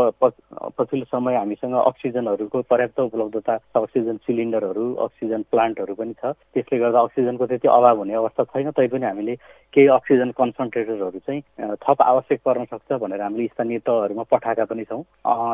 पछिल्लो 0.79 1.07
समय 1.11 1.35
हामीसँग 1.37 1.75
अक्सिजनहरूको 1.75 2.63
पर्याप्त 2.71 3.01
उपलब्धता 3.01 3.55
अक्सिजन 3.75 4.17
सिलिन्डरहरू 4.27 4.87
अक्सिजन 5.07 5.43
प्लान्टहरू 5.51 5.95
पनि 5.95 6.15
छ। 6.15 6.33
त्यसले 6.55 6.79
गर्दा 6.79 7.01
अक्सिजनको 7.01 7.47
त्यति 7.47 7.69
अभाव 7.69 7.99
हुने 7.99 8.15
अवस्था 8.15 8.45
छैन। 8.45 8.71
तैपनि 8.71 9.07
हामीले 9.07 9.35
केही 9.81 9.89
अक्सिजन 9.89 10.31
कन्सन्ट्रेटरहरू 10.37 11.19
चाहिँ 11.27 11.75
थप 11.81 12.03
आवश्यक 12.03 12.41
पर्न 12.45 12.65
सक्छ 12.65 13.01
भनेर 13.01 13.21
हामीले 13.23 13.47
स्थानीय 13.47 13.79
तहहरूमा 13.89 14.23
पठाएका 14.31 14.65
पनि 14.69 14.85
छौँ। 14.85 15.03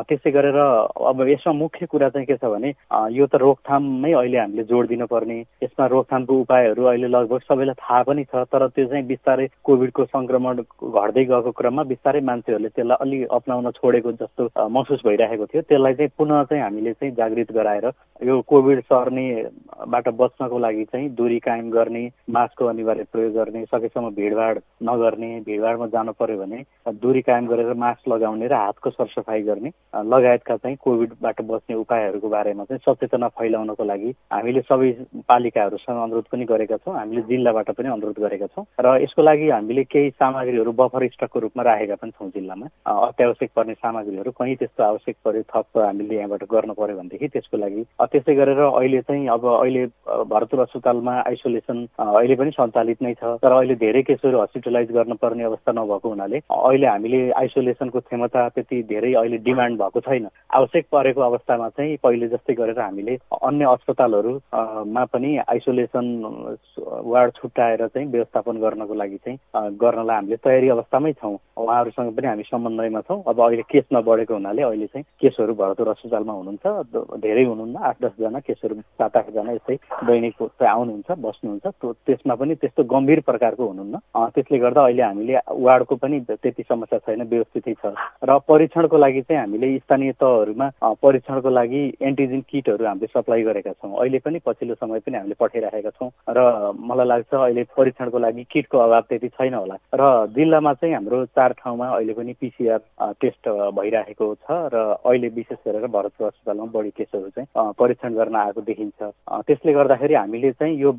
त्यसै 0.03 0.31
गरेर 0.31 0.57
अब 0.59 1.21
यसमा 1.27 1.53
मुख्य 1.53 1.85
कुरा 1.87 2.09
चाहिँ 2.09 2.27
के 2.27 2.35
छ 2.35 2.51
भने 2.51 2.73
यो 3.15 3.25
त 3.31 3.39
रोकथाममै 3.39 4.11
अहिले 4.11 4.37
हामीले 4.37 4.63
जोड 4.67 4.87
दिनुपर्ने 4.87 5.39
यसमा 5.63 5.85
रोकथामको 5.87 6.33
उपायहरू 6.43 6.83
अहिले 6.83 7.07
लगभग 7.07 7.39
सबैलाई 7.47 7.79
थाहा 7.79 8.03
पनि 8.03 8.23
छ 8.27 8.43
तर 8.51 8.67
त्यो 8.67 8.85
चाहिँ 8.91 9.05
बिस्तारै 9.07 9.47
कोभिडको 9.63 10.05
सङ्क्रमण 10.11 10.61
घट्दै 10.83 11.25
गएको 11.31 11.51
क्रममा 11.59 11.83
बिस्तारै 11.93 12.21
मान्छेहरूले 12.27 12.69
त्यसलाई 12.75 12.97
अलि 12.99 13.23
अप्नाउन 13.31 13.71
छोडेको 13.79 14.11
जस्तो 14.11 14.49
महसुस 14.67 15.07
भइरहेको 15.07 15.45
थियो। 15.47 15.61
त्यसलाई 15.71 15.93
चाहिँ 15.93 16.11
पुनः 16.17 16.43
चाहिँ 16.51 16.63
हामीले 16.63 16.93
चाहिँ 16.93 17.13
जागृत 17.15 17.51
गराएर 17.55 17.87
यो 18.27 18.41
कोभिड 18.47 18.81
सर्नेबाट 18.91 20.07
बच्नको 20.19 20.59
लागि 20.59 20.83
चाहिँ 20.91 21.09
दूरी 21.15 21.39
कायम 21.47 21.69
गर्ने 21.71 22.03
मास्कको 22.35 22.65
अनिवार्य 22.65 23.05
प्रयोग 23.11 23.33
गर्ने 23.33 23.65
सकेसम्म 23.65 24.09
भिडभाड 24.17 24.59
नगर्ने 24.83 25.29
भिडभाडमा 25.45 25.87
जानु 25.87 26.11
पर्यो 26.19 26.37
भने 26.37 26.63
दूरी 27.01 27.21
कायम 27.21 27.47
गरेर 27.47 27.73
मास्क 27.75 28.07
लगाउने 28.09 28.47
र 28.47 28.53
हातको 28.55 28.89
सरसफाइ 28.89 29.41
गर्ने 29.43 29.71
लगायतका 30.05 30.55
चाहिँ 30.57 30.77
कोभिडबाट 30.83 31.41
बच्ने 31.43 31.75
उपायहरूको 31.75 32.29
बारेमा 32.29 32.63
चाहिँ 32.63 32.81
सचेतना 32.85 33.27
फैलाउनको 33.37 33.83
लागि 33.83 34.13
हामीले 34.33 34.61
सबै 34.61 34.91
पालिकाहरूसँग 35.27 36.03
अनुरोध 36.03 36.25
पनि 36.31 36.45
गरेका 36.45 36.77
छौँ 36.77 36.97
हामीले 36.97 37.21
जिल्लाबाट 37.29 37.71
पनि 37.77 37.89
अनुरोध 37.89 38.19
गरेका 38.19 38.47
छौँ 38.47 38.65
र 38.79 38.95
यसको 39.03 39.21
लागि 39.21 39.49
हामीले 39.49 39.83
केही 39.85 40.09
सामग्रीहरू 40.17 40.71
बफर 40.73 41.07
स्टकको 41.07 41.39
रूपमा 41.39 41.63
राखेका 41.63 41.95
पनि 41.95 42.11
छौँ 42.11 42.29
जिल्लामा। 42.29 42.67
अत्यावश्यक 42.87 43.51
पर्ने 43.55 43.73
सामग्रीहरू 43.75 44.31
कहीँ 44.31 44.55
त्यस्तो 44.55 44.83
आवश्यक 44.83 45.15
पर्यो 45.25 45.43
थप 45.51 45.77
हामीले 45.77 46.15
यहाँबाट 46.15 46.43
गर्नु 46.51 46.73
पर्यो 46.73 46.97
भनेदेखि 46.97 47.27
त्यसको 47.27 47.57
लागि। 47.57 47.83
त्यसै 48.01 48.35
गरेर 48.35 48.59
अहिले 48.61 49.01
चाहिँ 49.01 49.27
अब 49.27 49.45
अहिले 49.53 49.85
भरतपुर 50.31 50.59
अस्पतालमा 50.59 51.13
आइसोलेसन 51.27 51.85
अहिले 51.99 52.35
पनि 52.35 52.51
सञ्चालित 52.51 53.01
नै 53.01 53.13
छ 53.13 53.37
तर 53.43 53.51
अहिले 53.51 53.75
धेरै 53.83 54.01
केसहरू 54.07 54.39
हस्पिटलाइज 54.41 54.91
गर्नुपर्ने 54.91 55.43
अवस्था 55.43 55.71
नभएको 55.71 56.09
हुनाले 56.09 56.37
अहिले 56.49 56.87
हामीले 56.87 57.19
आइसोलेसनको 57.37 57.99
क्षमता 57.99 58.47
त्यति 58.55 58.81
धेरै 58.89 59.13
अहिले 59.13 59.37
डिमान्ड 59.43 59.79
भएको 59.81 59.99
छैन। 59.99 60.27
आवश्यक 60.55 60.85
परेको 60.91 61.21
अवस्थामा 61.21 61.69
चाहिँ 61.69 61.97
पहिले 62.03 62.27
जस्तै 62.27 62.53
गरेर 62.53 62.79
हामीले 62.79 63.17
अन्य 63.41 63.65
अस्पतालहरूमा 63.67 65.03
पनि 65.13 65.37
आइसोलेसन 65.45 66.05
वार्ड 67.05 67.31
छुट्याएर 67.35 67.85
चाहिँ 67.87 68.07
व्यवस्थापन 68.11 68.57
गर्नको 68.61 68.93
लागि 68.93 69.17
चाहिँ 69.25 69.37
गर्नलाई 69.77 70.15
हामीले 70.15 70.37
तयारी 70.37 70.69
अवस्थामै 70.69 71.13
छौँ। 71.13 71.35
उहाँहरूसँग 71.57 72.11
पनि 72.17 72.27
हामी 72.27 72.43
समन्वयमा 72.51 73.01
छौँ। 73.07 73.21
अब 73.27 73.41
अहिले 73.41 73.63
केस 73.71 73.85
नबढेको 73.93 74.33
हुनाले 74.33 74.61
अहिले 74.61 74.87
चाहिँ 74.87 75.05
केसहरू 75.21 75.53
भरतपुर 75.53 75.87
अस्पतालमा 75.87 76.33
हुनुहुन्छ। 76.33 76.65
धेरै 77.19 77.43
हुनुहुन्न। 77.43 77.75
आठ 77.77 77.97
दसजना 78.03 78.39
केसहरू 78.39 78.75
सात 78.75 79.17
आठजना 79.17 79.51
यस्तै 79.51 79.75
दैनिक 80.07 80.41
आउनुहुन्छ 80.63 81.09
बस्नुहुन्छ। 81.25 81.65
त्यसमा 82.07 82.35
पनि 82.35 82.55
त्यस्तो 82.55 82.83
गम्भीर 82.83 83.19
प्रकारको 83.27 83.63
हुनुहुन्न। 83.67 83.96
त्यसले 84.15 84.57
गर्दा 84.57 84.83
अहिले 84.83 85.03
हामीले 85.03 85.35
वार्डको 85.49 85.95
पनि 85.95 86.19
त्यति 86.29 86.63
समस्या 86.63 86.99
छैन 86.99 87.21
व्यवस्थितै 87.27 87.73
छ। 87.73 87.93
र 88.23 88.37
परीक्षणको 88.47 88.97
लागि 88.97 89.21
चाहिँ 89.21 89.39
हामीले 89.41 89.67
स्थानीय 89.77 90.11
तहहरूमा 90.21 90.67
परीक्षणको 91.01 91.49
लागि 91.49 91.81
एन्टिजेन 92.01 92.41
किटहरू 92.49 92.85
हामीले 92.85 93.07
सप्लाई 93.07 93.43
गरेका 93.43 93.71
छौँ। 93.71 93.95
अहिले 93.97 94.19
पनि 94.19 94.39
पछिल्लो 94.45 94.75
समय 94.75 94.99
पनि 95.05 95.17
हामीले 95.17 95.35
पठाइराखेका 95.39 95.89
छौँ। 95.97 96.09
र 96.29 96.39
मलाई 96.75 97.07
लाग्छ 97.07 97.33
अहिले 97.33 97.63
परीक्षणको 97.77 98.17
लागि 98.19 98.43
किटको 98.51 98.77
अभाव 98.77 99.01
त्यति 99.09 99.29
छैन 99.37 99.53
होला। 99.53 99.75
र 99.93 100.03
जिल्लामा 100.35 100.73
चाहिँ 100.73 100.93
हाम्रो 100.93 101.25
चार 101.37 101.51
ठाउँमा 101.61 101.87
अहिले 101.87 102.13
पनि 102.13 102.33
पिसिआर 102.41 102.79
टेस्ट 103.21 103.43
भइरहेको 103.77 104.25
छ। 104.35 104.47
र 104.73 104.75
अहिले 105.05 105.27
विशेष 105.37 105.59
गरेर 105.67 105.87
भरतपुर 105.87 106.27
अस्पतालमा 106.27 106.65
बढी 106.73 106.91
केसहरू 106.97 107.29
चाहिँ 107.35 107.73
परीक्षण 107.79 108.13
गर्न 108.13 108.35
आएको 108.35 108.61
देखिन्छ। 108.61 108.99
त्यसले 109.47 109.73
गर्दाखेरि 109.73 110.13
हामीले 110.13 110.51
चाहिँ 110.51 110.75
यो 110.77 110.91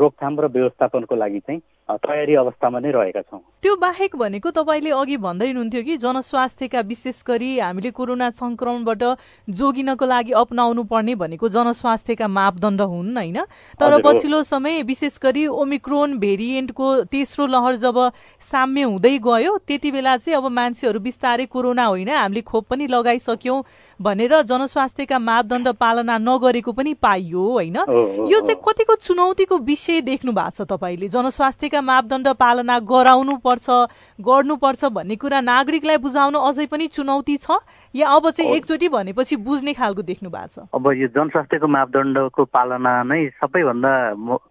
रोकथाम 0.00 0.40
र 0.40 0.46
व्यवस्थापनको 0.46 1.14
लागि 1.16 1.40
चाहिँ 1.40 1.60
तयारी 2.16 2.34
अवस्थामा 2.34 2.78
नै 2.80 2.90
रहेका 2.90 3.20
छौँ। 3.28 3.40
त्यो 3.62 3.76
बाहेक 3.76 4.16
भनेको 4.16 4.50
तपाईँले 4.50 4.90
अघि 4.96 5.16
भन्दै 5.20 5.46
हुनुहुन्थ्यो 5.46 5.82
कि 5.84 5.96
जनस्वास्थ्यका 6.00 6.80
विशेष 6.88 7.22
गरी 7.28 7.50
हामीले 7.60 7.90
कोरोना 7.92 8.28
संक्रमणबाट 8.32 9.02
जोगिनको 9.52 10.06
लागि 10.06 10.32
अप्नाउनु 10.32 10.82
पर्ने 10.88 11.14
भनेको 11.14 11.48
जनस्वास्थ्यका 11.48 12.28
मापदण्ड 12.28 12.80
हुन् 12.82 13.16
होइन? 13.16 13.38
तर 13.76 14.00
पछिल्लो 14.00 14.42
समय 14.44 14.82
विशेष 14.82 15.18
गरी 15.22 15.46
ओमिक्रोन 15.46 16.18
भेरिएन्टको 16.18 16.86
तेस्रो 17.12 17.46
लहर 17.46 17.76
जब 17.76 17.98
साम्य 18.40 18.82
हुँदै 18.82 19.16
गयो 19.20 19.56
त्यति 19.66 19.90
बेला 19.90 20.16
चाहिँ 20.16 20.36
अब 20.38 20.46
मान्छेहरू 20.52 21.00
बिस्तारै 21.00 21.46
कोरोना 21.46 21.84
होइन 21.84 22.08
हामीले 22.08 22.40
खोप 22.42 22.64
पनि 22.70 22.86
लगाइसक्यौँ। 22.86 23.62
भनेर 24.00 24.32
जनस्वास्थ्यका 24.42 25.18
मापदण्ड 25.18 25.68
पालना 25.80 26.16
नगरेको 26.18 26.72
पनि 26.72 26.92
पाइयो 27.00 27.42
होइन? 27.52 27.76
यो 28.28 28.40
चाहिँ 28.40 28.60
कतिको 28.60 28.94
चुनौतीको 28.94 29.58
विषय 29.58 30.00
देख्नु 30.02 30.32
भएको 30.32 30.50
छ 30.52 30.68
तपाईँले? 30.68 31.08
जनस्वास्थ्यका 31.08 31.80
मापदण्ड 31.80 32.28
पालना 32.36 32.78
गराउनु 32.84 33.36
पर्छ 33.40 33.66
गर्नुपर्छ 34.18 34.84
भन्ने 34.92 35.16
कुरा 35.16 35.40
नागरिकलाई 35.40 35.96
बुझाउन 36.04 36.34
अझै 36.36 36.66
पनि 36.66 36.86
चुनौती 36.92 37.36
छ? 37.36 37.56
या 37.94 38.08
अब 38.08 38.30
चाहिँ 38.30 38.52
एकचोटि 38.56 38.88
भनेपछि 38.88 39.36
बुझ्ने 39.40 39.72
खालको 39.72 40.02
देख्नु 40.02 40.30
भएको 40.30 40.48
छ? 40.52 40.68
अब 40.74 40.92
यो 40.92 41.08
जनस्वास्थ्यको 41.16 41.66
मापदण्डको 41.66 42.44
पालना 42.52 42.92
नै 43.08 43.20
सबैभन्दा 43.40 43.92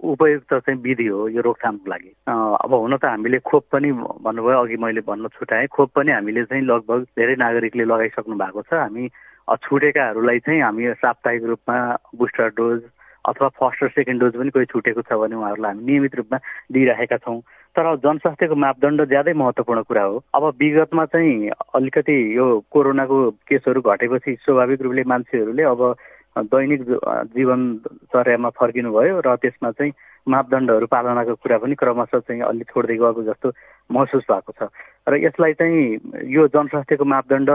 उपयुक्त 0.02 0.54
चाहिँ 0.54 0.80
विधि 0.82 1.08
हो 1.08 1.28
यो 1.30 1.42
रोकथामको 1.46 1.90
लागि। 1.92 2.12
अब 2.26 2.74
हुन 2.74 2.98
त 2.98 3.06
हामीले 3.06 3.40
खोप 3.46 3.64
पनि 3.72 3.92
भन्नुभयो 4.26 4.58
अघि 4.58 4.78
मैले 4.82 5.02
भन्न 5.06 5.28
छुट्याएँ 5.38 5.68
खोप 5.70 5.90
पनि 5.96 6.12
हामीले 6.12 6.44
चाहिँ 6.50 6.66
लगभग 6.66 7.02
धेरै 7.14 7.36
नागरिकले 7.46 7.86
लगाइसक्नु 7.86 8.36
भएको 8.36 8.62
छ। 8.66 8.74
हामी 8.74 9.06
छुटेकाहरूलाई 9.48 10.40
चाहिँ 10.40 10.62
हामी 10.62 10.94
साप्ताहिक 10.98 11.44
रूपमा 11.46 11.78
बुस्टर 12.18 12.50
डोज 12.58 12.82
अथवा 13.26 13.48
फर्स्ट 13.60 13.84
र 13.84 13.88
सेकेन्ड 13.90 14.22
डोज 14.22 14.34
पनि 14.38 14.50
कोही 14.50 14.66
छुटेको 14.66 15.02
छ 15.02 15.14
भने 15.14 15.36
उहाँहरूलाई 15.36 15.72
हामी 15.72 15.86
नियमित 15.86 16.16
रूपमा 16.16 16.38
दिइरहेका 16.74 17.18
छौँ। 17.18 17.42
तर 17.76 17.96
जनस्वास्थ्यको 18.02 18.56
मापदण्ड 18.56 19.06
ज्यादै 19.10 19.34
महत्त्वपूर्ण 19.34 19.82
कुरा 19.90 20.04
हो। 20.04 20.24
अब 20.34 20.44
विगतमा 20.62 21.06
चाहिँ 21.06 21.50
अलिकति 21.50 22.18
यो 22.38 22.46
कोरोनाको 22.72 23.18
केसहरू 23.50 23.82
घटेपछि 23.82 24.36
स्वाभाविक 24.46 24.82
रूपले 24.82 25.04
मान्छेहरूले 25.04 25.64
अब 25.64 25.82
दैनिक 26.36 26.82
जीवनचर्यामा 27.36 28.50
फर्किनु 28.60 28.92
भयो 28.94 29.20
र 29.26 29.36
त्यसमा 29.42 29.72
चाहिँ 29.72 29.92
मापदण्डहरू 30.28 30.86
पालनाको 30.88 31.36
कुरा 31.36 31.58
पनि 31.58 31.76
क्रमशः 31.76 32.20
चाहिँ 32.20 32.42
अलि 32.42 32.64
छोड्दै 32.70 32.98
गएको 32.98 33.24
जस्तो 33.24 33.52
महसुस 33.92 34.24
भएको 34.30 34.52
छ। 34.58 34.70
र 35.10 35.14
यसलाई 35.26 35.54
चाहिँ 35.54 35.82
यो 36.30 36.48
जनस्वास्थ्यको 36.48 37.06
मापदण्ड 37.06 37.50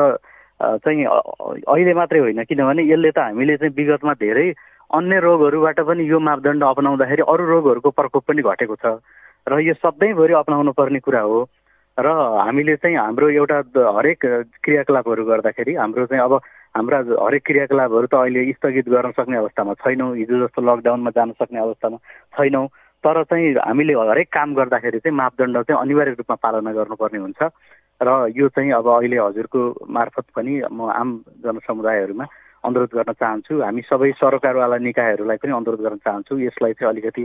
चाहिँ 0.61 1.05
अहिले 1.05 1.95
मात्रै 1.95 2.21
होइन। 2.21 2.43
किनभने 2.45 2.83
यसले 2.85 3.11
त 3.11 3.19
हामीले 3.19 3.57
चाहिँ 3.57 3.75
विगतमा 3.77 4.13
धेरै 4.21 4.49
अन्य 4.91 5.19
रोगहरूबाट 5.21 5.81
पनि 5.89 6.03
यो 6.05 6.19
मापदण्ड 6.19 6.65
अपनाउँदाखेरि 6.65 7.23
अरू 7.23 7.45
रोगहरूको 7.47 7.91
प्रकोप 7.91 8.25
पनि 8.29 8.43
घटेको 8.43 8.77
छ। 8.77 9.01
र 9.49 9.61
यो 9.65 9.75
सधैँभरि 9.81 10.35
अपनाउनु 10.37 10.73
पर्ने 10.77 11.01
कुरा 11.01 11.21
हो। 11.21 11.49
र 11.99 12.07
हामीले 12.07 12.77
चाहिँ 12.77 12.97
हाम्रो 12.97 13.29
एउटा 13.31 13.59
हरेक 13.97 14.21
क्रियाकलापहरू 14.65 15.25
गर्दाखेरि 15.25 15.75
हाम्रो 15.75 16.07
चाहिँ 16.07 16.25
अब 16.25 16.35
हाम्रा 16.77 16.99
हरेक 17.25 17.43
क्रियाकलापहरू 17.47 18.07
त 18.07 18.15
अहिले 18.15 18.53
स्थगित 18.53 18.89
गर्न 18.89 19.11
सक्ने 19.17 19.37
अवस्थामा 19.37 19.73
छैनौँ। 19.81 20.15
हिजो 20.17 20.37
जस्तो 20.45 20.61
लकडाउनमा 20.63 21.11
जान 21.11 21.33
सक्ने 21.41 21.61
अवस्थामा 21.61 21.97
छैनौँ। 22.37 22.67
तर 23.05 23.23
चाहिँ 23.25 23.55
हामीले 23.57 23.93
हरेक 23.97 24.29
काम 24.29 24.55
गर्दाखेरि 24.55 24.99
चाहिँ 25.01 25.17
मापदण्ड 25.17 25.57
चाहिँ 25.67 25.81
अनिवार्य 25.81 26.15
रूपमा 26.21 26.37
पालना 26.37 26.73
गर्नुपर्ने 26.73 27.19
हुन्छ। 27.19 27.41
र 28.03 28.13
यो 28.33 28.49
चाहिँ 28.49 28.73
अब 28.73 28.87
अहिले 28.89 29.17
हजुरको 29.19 29.61
मार्फत 29.89 30.25
पनि 30.37 30.61
म 30.73 30.89
आम 30.91 31.11
जनसमुदायहरूमा 31.45 32.27
अनुरोध 32.65 32.91
गर्न 32.95 33.13
चाहन्छु। 33.13 33.61
हामी 33.63 33.83
सबै 33.89 34.11
सरकारवाला 34.21 34.77
निकायहरूलाई 34.79 35.37
पनि 35.43 35.53
अनुरोध 35.53 35.81
गर्न 35.81 35.97
चाहन्छु। 36.05 36.39
यसलाई 36.39 36.73
चाहिँ 36.77 36.93
अलिकति 36.93 37.25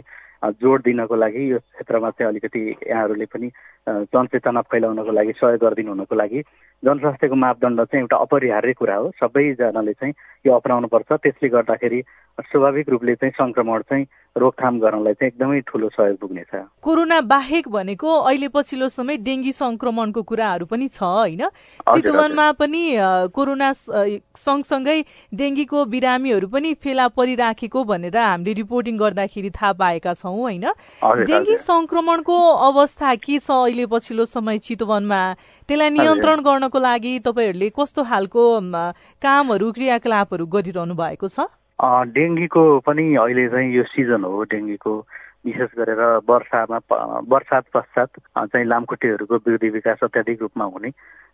जोड 0.61 0.81
दिनको 0.83 1.15
लागि 1.15 1.51
यो 1.51 1.57
क्षेत्रमा 1.59 2.09
चाहिँ 2.09 2.29
अलिकति 2.29 2.59
यहाँहरूले 2.87 3.25
पनि 3.25 3.47
जनचेतना 3.87 4.61
फैलाउनको 4.71 5.11
लागि 5.11 5.33
सहयोग 5.41 5.61
गरिदिनु 5.61 5.91
हुनको 5.91 6.15
लागि 6.15 6.41
जनस्वास्थ्यको 6.83 7.35
मापदण्ड 7.35 7.81
चाहिँ 7.81 8.03
एउटा 8.03 8.17
अपरिहार्य 8.17 8.73
कुरा 8.73 8.95
हो। 8.95 9.11
सबैजनाले 9.19 9.93
चाहिँ 9.93 10.13
यो 10.45 10.53
अप्नाउनुपर्छ। 10.53 11.09
त्यसले 11.23 11.49
गर्दाखेरि 11.49 12.01
स्वाभाविक 12.37 12.89
रूपले 12.89 13.15
चाहिँ 13.15 13.31
संक्रमण 13.31 13.81
चाहिँ 13.89 14.05
रोकथाम 14.35 14.79
गर्नलाई 14.79 15.13
चाहिँ 15.13 15.31
एकदमै 15.31 15.59
ठुलो 15.65 15.89
सहयोग 15.89 16.17
पुग्नेछ। 16.19 16.51
कोरोना 16.83 17.19
बाहेक 17.25 17.67
भनेको 17.71 18.09
अहिले 18.21 18.47
पछिल्लो 18.51 18.89
समय 18.91 19.17
डेङ्गी 19.23 19.51
संक्रमणको 19.55 20.21
कुराहरू 20.21 20.65
पनि 20.67 20.87
छ 20.91 20.99
होइन? 21.01 21.43
चितवनमा 21.87 22.51
पनि 22.59 22.83
कोरोना 23.31 23.71
सँगसँगै 23.73 24.99
डेङ्गीको 25.39 25.83
बिरामीहरू 25.93 26.47
पनि 26.53 26.73
फेला 26.83 27.07
परिराखेको 27.19 27.83
भनेर 27.91 28.17
हामीले 28.17 28.53
रिपोर्टिङ 28.59 28.97
गर्दाखेरि 28.99 29.49
थाहा 29.57 29.71
पाएका 29.81 30.13
छौँ 30.21 30.35
होइन? 30.35 30.65
डेङ्गी 31.31 31.57
संक्रमणको 31.63 32.37
अवस्था 32.69 33.15
के 33.25 33.39
छ 33.39 33.51
अहिले 33.57 33.85
पछिल्लो 33.93 34.25
समय 34.33 34.57
चितवनमा? 34.67 35.21
त्यसलाई 35.67 35.89
नियन्त्रण 35.97 36.47
गर्नको 36.47 36.79
लागि 36.87 37.13
तपाईँहरूले 37.27 37.69
कस्तो 37.79 38.03
खालको 38.13 38.47
कामहरू 39.21 39.71
क्रियाकलापहरू 39.77 40.45
गरिरहनु 40.55 40.95
भएको 40.95 41.27
छ? 41.27 41.47
डेङ्गीको 42.15 42.61
पनि 42.87 43.05
अहिले 43.19 43.47
चाहिँ 43.51 43.69
यो 43.75 43.83
सिजन 43.91 44.23
हो 44.23 44.43
डेङ्गीको 44.51 44.93
विशेष 45.45 45.71
गरेर 45.77 46.01
वर्षामा 46.29 46.79
वर्षात 47.33 47.63
पश्चात 47.73 48.09
चाहिँ 48.37 48.65
लामखुट्टेहरूको 48.65 49.35
वृद्धि 49.45 49.69
विकास 49.77 50.03
अत्याधिक 50.03 50.41
रूपमा 50.41 50.65
हुने 50.73 50.89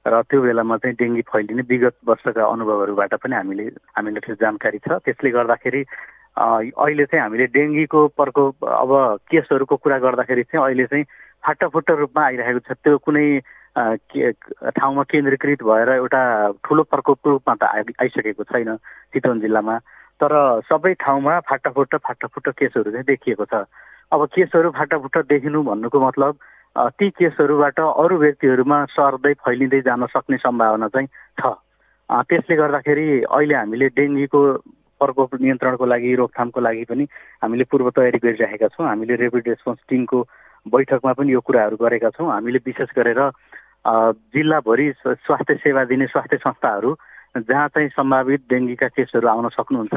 र 0.05 0.21
त्यो 0.29 0.41
बेलामा 0.41 0.77
चाहिँ 0.83 0.95
डेङ्गी 0.99 1.21
फैलिने 1.31 1.63
विगत 1.69 1.95
वर्षका 2.09 2.43
अनुभवहरूबाट 2.43 3.13
पनि 3.23 3.35
हामीले 3.35 3.65
हामीलाई 3.95 4.21
त्यो 4.25 4.35
जानकारी 4.41 4.79
छ। 4.81 4.97
त्यसले 5.05 5.29
गर्दाखेरि 5.31 5.81
अहिले 6.37 7.05
चाहिँ 7.05 7.21
हामीले 7.23 7.45
डेङ्गीको 7.53 8.07
प्रकोप 8.17 8.65
अब 8.65 8.91
केसहरूको 9.31 9.75
कुरा 9.77 9.97
गर्दाखेरि 10.05 10.43
चाहिँ 10.43 10.65
अहिले 10.65 10.85
चाहिँ 10.91 11.05
फाटाफुट्टा 11.45 11.93
रूपमा 12.01 12.21
आइरहेको 12.25 12.59
छ। 12.65 12.71
त्यो 12.83 12.97
कुनै 12.97 13.27
ठाउँमा 14.75 15.03
केन्द्रीकृत 15.11 15.63
भएर 15.63 15.89
एउटा 16.01 16.21
ठुलो 16.65 16.83
प्रकोपको 16.91 17.29
रूपमा 17.29 17.53
त 17.55 17.63
आइसकेको 18.01 18.43
छैन 18.43 18.75
चितवन 19.13 19.39
जिल्लामा। 19.39 19.77
तर 20.21 20.33
सबै 20.65 20.93
ठाउँमा 21.01 21.39
फाटाफुट्टा 21.49 21.97
फाटाफुट्टा 21.97 22.51
केसहरू 22.57 22.91
चाहिँ 22.91 23.05
देखिएको 23.05 23.45
छ। 23.45 23.65
अब 24.11 24.25
केसहरू 24.35 24.69
फाटाफुट्टा 24.75 25.21
देखिनु 25.29 25.61
भन्नुको 25.63 25.99
मतलब 26.07 26.37
ती 26.99 27.09
केसहरूबाट 27.09 27.79
अरू 27.79 28.17
व्यक्तिहरूमा 28.17 28.77
सर्दै 28.91 29.33
फैलिँदै 29.39 29.81
जान 29.87 30.05
सक्ने 30.11 30.37
सम्भावना 30.37 30.87
चाहिँ 30.87 31.07
छ। 31.39 31.53
त्यसले 32.29 32.55
गर्दाखेरि 32.55 33.07
अहिले 33.23 33.55
हामीले 33.55 33.87
डेङ्गीको 33.95 34.39
प्रकोप 35.01 35.35
नियन्त्रणको 35.41 35.85
लागि 35.85 36.15
रोकथामको 36.15 36.59
लागि 36.61 36.83
पनि 36.91 37.03
हामीले 37.43 37.63
पूर्व 37.71 37.89
तयारी 37.95 38.19
गरिरहेका 38.19 38.67
छौँ। 38.75 38.87
हामीले 38.87 39.15
रेपिड 39.23 39.47
रेस्पोन्स 39.47 39.79
टिमको 39.89 40.19
बैठकमा 40.65 41.13
पनि 41.15 41.31
यो 41.33 41.39
कुराहरू 41.47 41.75
गरेका 41.79 42.09
छौँ। 42.19 42.31
हामीले 42.31 42.59
विशेष 42.67 42.89
गरेर 42.99 43.21
जिल्लाभरि 44.35 44.91
स्वास्थ्य 45.07 45.55
सेवा 45.63 45.83
दिने 45.87 46.05
स्वास्थ्य 46.11 46.37
संस्थाहरू 46.37 46.95
जहाँ 47.47 47.67
चाहिँ 47.73 47.89
सम्भावित 47.95 48.41
डेङ्गीका 48.51 48.87
केसहरू 48.91 49.27
आउन 49.27 49.47
सक्नुहुन्छ 49.55 49.95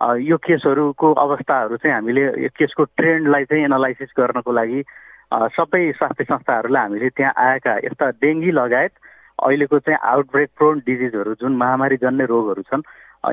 यो 0.00 0.36
केसहरूको 0.36 1.12
अवस्थाहरू 1.12 1.76
चाहिँ 1.76 1.94
हामीले 1.94 2.48
केसको 2.48 2.84
ट्रेन्डलाई 2.84 3.44
चाहिँ 3.44 3.64
एनालाइसिस 3.64 4.08
गर्नको 4.18 4.52
लागि 4.52 4.82
सबै 5.52 5.92
स्वास्थ्य 5.92 6.24
संस्थाहरूलाई 6.24 6.82
हामीले 6.82 7.08
त्यहाँ 7.08 7.32
आएका 7.36 7.74
यस्ता 7.84 8.10
डेङ्गी 8.10 8.50
लगायत 8.50 8.92
अहिलेको 9.42 9.78
चाहिँ 9.78 9.98
आउटब्रेक 10.02 10.48
प्रोन 10.58 10.78
डिजिजहरू 10.78 11.34
जुन 11.34 11.56
महामारी 11.56 11.96
जन्य 11.96 12.24
रोगहरू 12.24 12.62
छन् 12.62 12.82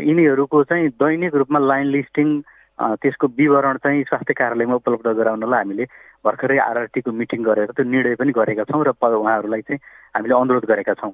यिनीहरूको 0.04 0.64
चाहिँ 0.64 0.90
दैनिक 0.90 1.36
रूपमा 1.36 1.60
लाइन 1.60 1.88
लिस्टिङ 1.88 2.42
त्यसको 2.80 3.28
विवरण 3.28 3.78
चाहिँ 3.78 4.04
स्वास्थ्य 4.04 4.34
कार्यालयमा 4.34 4.76
उपलब्ध 4.76 5.08
गराउनलाई 5.08 5.60
हामीले 5.60 5.86
भर्खरै 6.26 6.58
आरआरटीको 6.58 7.12
मिटिङ 7.12 7.44
गरेर 7.44 7.72
त्यो 7.72 7.86
निर्णय 7.86 8.16
पनि 8.16 8.32
गरेका 8.32 8.64
छौँ 8.64 8.84
र 8.84 8.92
उहाँहरूलाई 8.92 9.62
चाहिँ 9.62 9.80
हामीले 10.16 10.36
अनुरोध 10.36 10.66
गरेका 10.66 10.94
छौँ। 10.94 11.12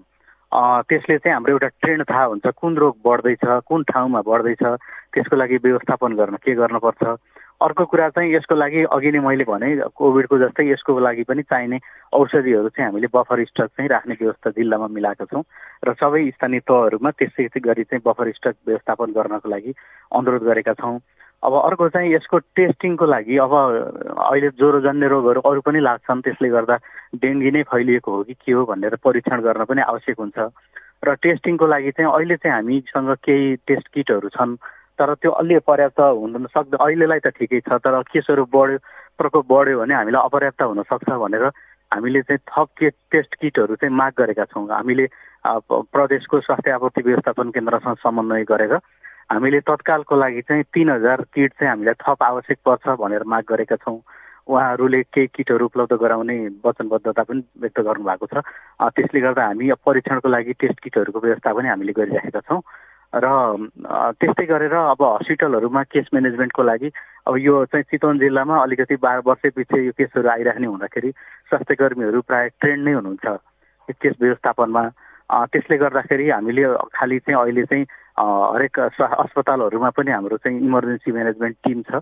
त्यसले 0.53 1.17
चाहिँ 1.17 1.33
हाम्रो 1.33 1.51
एउटा 1.51 1.67
ट्रेन्ड 1.81 2.03
थाहा 2.09 2.23
हुन्छ 2.23 2.47
कुन 2.61 2.75
रोग 2.77 2.97
बढ्दैछ 3.05 3.45
कुन 3.67 3.83
ठाउँमा 3.89 4.21
बढ्दैछ 4.21 4.63
त्यसको 5.13 5.35
लागि 5.35 5.57
व्यवस्थापन 5.63 6.13
गर्न 6.13 6.35
के 6.45 6.53
गर्नुपर्छ। 6.55 7.03
अर्को 7.61 7.85
कुरा 7.85 8.09
चाहिँ 8.09 8.33
यसको 8.33 8.55
लागि 8.55 8.83
अघि 8.91 9.11
नै 9.11 9.19
मैले 9.25 9.43
भने 9.49 9.69
कोभिडको 9.95 10.37
जस्तै 10.37 10.67
यसको 10.69 10.99
लागि 10.99 11.23
पनि 11.23 11.41
चाहिने 11.41 11.79
औषधिहरू 12.13 12.69
चाहिँ 12.69 12.85
हामीले 12.85 13.07
बफर 13.13 13.43
स्टक 13.45 13.67
चाहिँ 13.77 13.89
राख्ने 13.89 14.15
व्यवस्था 14.21 14.49
जिल्लामा 14.57 14.87
मिलाएका 14.93 15.25
छौँ 15.25 15.43
र 15.87 15.93
सबै 15.97 16.21
स्थानीय 16.37 16.59
तहहरूमा 16.69 17.11
त्यसै 17.17 17.49
गरी 17.57 17.83
चाहिँ 17.89 18.01
बफर 18.05 18.31
स्टक 18.37 18.55
व्यवस्थापन 18.67 19.17
गर्नको 19.17 19.49
लागि 19.49 19.73
अनुरोध 20.11 20.43
गरेका 20.43 20.73
छौँ। 20.73 20.99
अब 21.43 21.53
अर्को 21.59 21.87
चाहिँ 21.89 22.13
यसको 22.13 22.37
टेस्टिङको 22.55 23.05
लागि 23.05 23.37
अब 23.43 23.53
अहिले 23.53 24.49
ज्वरोजन्य 24.59 25.07
रोगहरू 25.13 25.41
अरू 25.43 25.61
पनि 25.61 25.79
लाग्छन् 25.79 26.21
त्यसले 26.23 26.49
गर्दा 26.49 26.75
डेङ्गी 27.19 27.51
नै 27.51 27.63
फैलिएको 27.67 28.11
हो 28.11 28.23
कि 28.23 28.33
के 28.33 28.51
हो 28.51 28.63
भनेर 28.65 28.95
परीक्षण 29.03 29.41
गर्न 29.43 29.63
पनि 29.67 29.81
आवश्यक 29.83 30.19
हुन्छ। 30.19 30.37
र 31.03 31.15
टेस्टिङको 31.19 31.67
लागि 31.67 31.91
चाहिँ 31.91 32.11
अहिले 32.11 32.35
चाहिँ 32.39 32.55
हामीसँग 32.55 33.09
केही 33.27 33.55
टेस्ट 33.67 33.87
किटहरू 33.93 34.29
छन् 34.31 34.55
तर 34.95 35.13
त्यो 35.19 35.31
अलि 35.41 35.59
पर्याप्त 35.67 35.99
हुन 35.99 36.47
सक्दैन 36.47 36.79
अहिलेलाई 36.79 37.19
त 37.19 37.35
ठिकै 37.35 37.59
छ 37.67 37.75
तर 37.83 38.01
केसहरू 38.07 38.47
बढ्यो 38.47 38.77
प्रकोप 39.19 39.45
बढ्यो 39.51 39.79
भने 39.83 39.93
हामीलाई 39.93 40.23
अपर्याप्त 40.23 40.61
हुनसक्छ 40.63 41.09
भनेर 41.11 41.45
हामीले 41.91 42.21
चाहिँ 42.23 42.39
थप 42.47 42.67
के 42.79 42.89
टेस्ट 43.11 43.35
किटहरू 43.35 43.75
चाहिँ 43.75 43.93
माग 43.93 44.13
गरेका 44.17 44.45
छौँ। 44.47 44.67
हामीले 44.71 45.05
प्रदेशको 45.43 46.39
स्वास्थ्य 46.39 46.71
आपूर्ति 46.71 47.01
व्यवस्थापन 47.03 47.51
केन्द्रसँग 47.51 47.99
समन्वय 47.99 48.43
गरेर 48.47 48.73
हामीले 49.31 49.59
तत्कालको 49.63 50.15
लागि 50.15 50.41
चाहिँ 50.41 50.63
तिन 50.73 50.89
हजार 50.89 51.21
किट 51.33 51.51
चाहिँ 51.53 51.69
हामीलाई 51.69 51.93
थप 52.03 52.23
आवश्यक 52.23 52.57
पर्छ 52.65 52.99
भनेर 52.99 53.23
माग 53.23 53.43
गरेका 53.49 53.75
छौँ। 53.79 53.99
उहाँहरूले 54.43 55.01
केही 55.07 55.27
किटहरू 55.35 55.65
उपलब्ध 55.65 55.93
गराउने 55.95 56.37
वचनबद्धता 56.65 57.23
पनि 57.23 57.41
व्यक्त 57.61 57.79
गर्नुभएको 57.79 58.25
छ। 58.27 58.43
त्यसले 58.91 59.19
गर्दा 59.23 59.43
हामी 59.47 59.71
परीक्षणको 59.79 60.27
लागि 60.27 60.53
टेस्ट 60.59 60.79
किटहरूको 60.83 61.19
व्यवस्था 61.19 61.53
पनि 61.53 61.67
हामीले 61.67 61.93
गरिराखेका 61.95 62.41
छौँ। 62.43 62.61
र 63.13 63.25
त्यस्तै 64.19 64.45
गरेर 64.49 64.73
अब 64.73 64.99
हस्पिटलहरूमा 64.99 65.81
केस 65.85 66.05
म्यानेजमेन्टको 66.13 66.63
लागि 66.63 66.89
अब 67.29 67.33
यो 67.39 67.53
चाहिँ 67.71 67.83
चितवन 67.87 68.19
जिल्लामा 68.19 68.55
अलिकति 68.57 68.95
बाह्र 68.99 69.21
वर्ष 69.23 69.53
पछि 69.53 69.85
यो 69.85 69.91
केसहरू 69.95 70.29
आइराख्ने 70.29 70.67
हुँदाखेरि 70.67 71.09
स्वास्थ्य 71.49 71.75
कर्मीहरू 71.77 72.21
प्रायः 72.27 72.57
ट्रेन्ड 72.59 72.83
नै 72.83 72.93
हुनुहुन्छ। 72.93 73.25
केस 73.95 74.13
व्यवस्थापनमा 74.19 74.83
त्यसले 75.29 75.77
गर्दाखेरि 75.77 76.29
हामीले 76.29 76.63
खालि 76.97 77.19
चाहिँ 77.21 77.39
अहिले 77.39 77.63
चाहिँ 77.69 77.85
हरेक 78.17 78.79
अस्पतालहरूमा 78.79 79.89
पनि 79.89 80.11
हाम्रो 80.11 80.37
चाहिँ 80.37 80.59
इमर्जेन्सी 80.61 81.11
म्यानेजमेन्ट 81.11 81.57
टिम 81.63 81.81
छ 81.81 82.01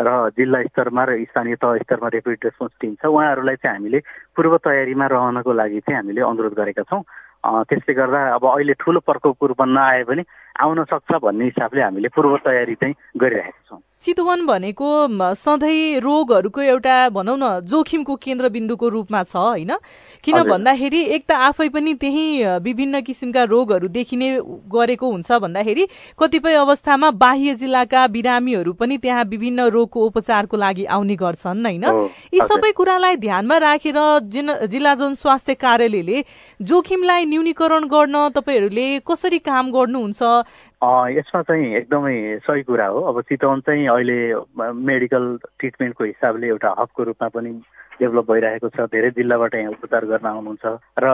र 0.00 0.30
जिल्ला 0.36 0.62
स्तरमा 0.62 1.04
र 1.04 1.10
स्थानीय 1.24 1.54
तह 1.62 1.76
स्तरमा 1.82 2.08
रेपिड 2.08 2.38
रेस्पोन्स 2.44 2.72
टिम 2.80 2.94
छ। 2.98 3.06
उहाँहरूलाई 3.06 3.56
चाहिँ 3.62 3.76
हामीले 3.76 3.98
पूर्व 4.34 4.56
तयारीमा 4.58 5.06
रहनको 5.06 5.52
लागि 5.52 5.80
चाहिँ 5.86 5.96
हामीले 5.96 6.20
अनुरोध 6.20 6.54
गरेका 6.58 6.82
छौँ। 6.82 7.02
त्यसले 7.42 7.94
गर्दा 7.94 8.20
अब 8.34 8.44
अहिले 8.46 8.74
ठुलो 8.80 9.00
प्रकोप 9.06 9.44
रूपमा 9.44 9.66
नआए 9.66 10.02
पनि 10.02 10.22
आउन 10.60 10.84
सक्छ 10.84 11.14
भन्ने 11.22 11.44
हिसाबले 11.44 11.82
हामीले 11.82 12.08
पूर्व 12.08 12.36
तयारी 12.44 12.74
चाहिँ 12.74 12.94
गरिरहेका 13.16 13.60
छौँ। 13.68 13.80
चितवन 14.02 14.44
भनेको 14.46 14.88
सधैँ 15.34 16.00
रोगहरूको 16.00 16.60
एउटा 16.60 16.94
भनौँ 17.08 17.36
न 17.38 17.60
जोखिमको 17.62 18.14
केन्द्रबिन्दुको 18.16 18.88
रूपमा 18.88 19.22
छ 19.22 19.36
होइन? 19.36 19.72
किन 20.24 20.42
भन्दाखेरि 20.42 21.02
एक 21.06 21.22
त 21.22 21.32
आफै 21.32 21.68
पनि 21.68 21.94
त्यही 21.94 22.58
विभिन्न 22.62 23.00
किसिमका 23.00 23.42
रोगहरू 23.44 23.88
देखिने 23.88 24.28
गरेको 24.74 25.10
हुन्छ 25.10 25.32
भन्दाखेरि 25.42 25.86
कतिपय 26.18 26.54
अवस्थामा 26.54 27.10
बाह्य 27.14 27.54
जिल्लाका 27.54 28.06
बिरामीहरू 28.08 28.72
पनि 28.74 28.98
त्यहाँ 28.98 29.24
विभिन्न 29.24 29.68
रोगको 29.70 30.06
उपचारको 30.06 30.56
लागि 30.56 30.84
आउने 30.90 31.16
गर्छन् 31.16 31.62
होइन? 31.62 31.86
यी 32.34 32.40
सबै 32.42 32.72
कुरालाई 32.72 33.16
ध्यानमा 33.22 33.58
राखेर 33.58 34.02
जिल्ला 34.66 34.94
जन 34.94 35.14
स्वास्थ्य 35.14 35.54
कार्यालयले 35.62 36.24
जोखिमलाई 36.60 37.24
न्यूनीकरण 37.24 37.86
गर्न 37.86 38.28
तपाईँहरूले 38.34 38.88
कसरी 39.06 39.38
काम 39.38 39.70
गर्नुहुन्छ 39.70 40.22
यसमा 40.82 41.42
चाहिँ 41.42 41.74
एकदमै 41.76 42.16
सही 42.46 42.62
कुरा 42.62 42.86
हो। 42.86 43.00
अब 43.00 43.20
चितवन 43.22 43.60
चाहिँ 43.66 43.86
अहिले 43.88 44.18
मेडिकल 44.58 45.38
ट्रिटमेन्टको 45.58 46.04
हिसाबले 46.04 46.46
एउटा 46.46 46.74
हबको 46.78 47.02
रूपमा 47.02 47.28
पनि 47.28 47.52
डेभलप 48.00 48.30
भइरहेको 48.30 48.68
छ। 48.68 48.86
धेरै 48.90 49.10
जिल्लाबाट 49.14 49.54
यहाँ 49.54 49.70
उपचार 49.70 50.04
गर्न 50.10 50.26
आउनुहुन्छ। 50.26 50.64
र 50.98 51.06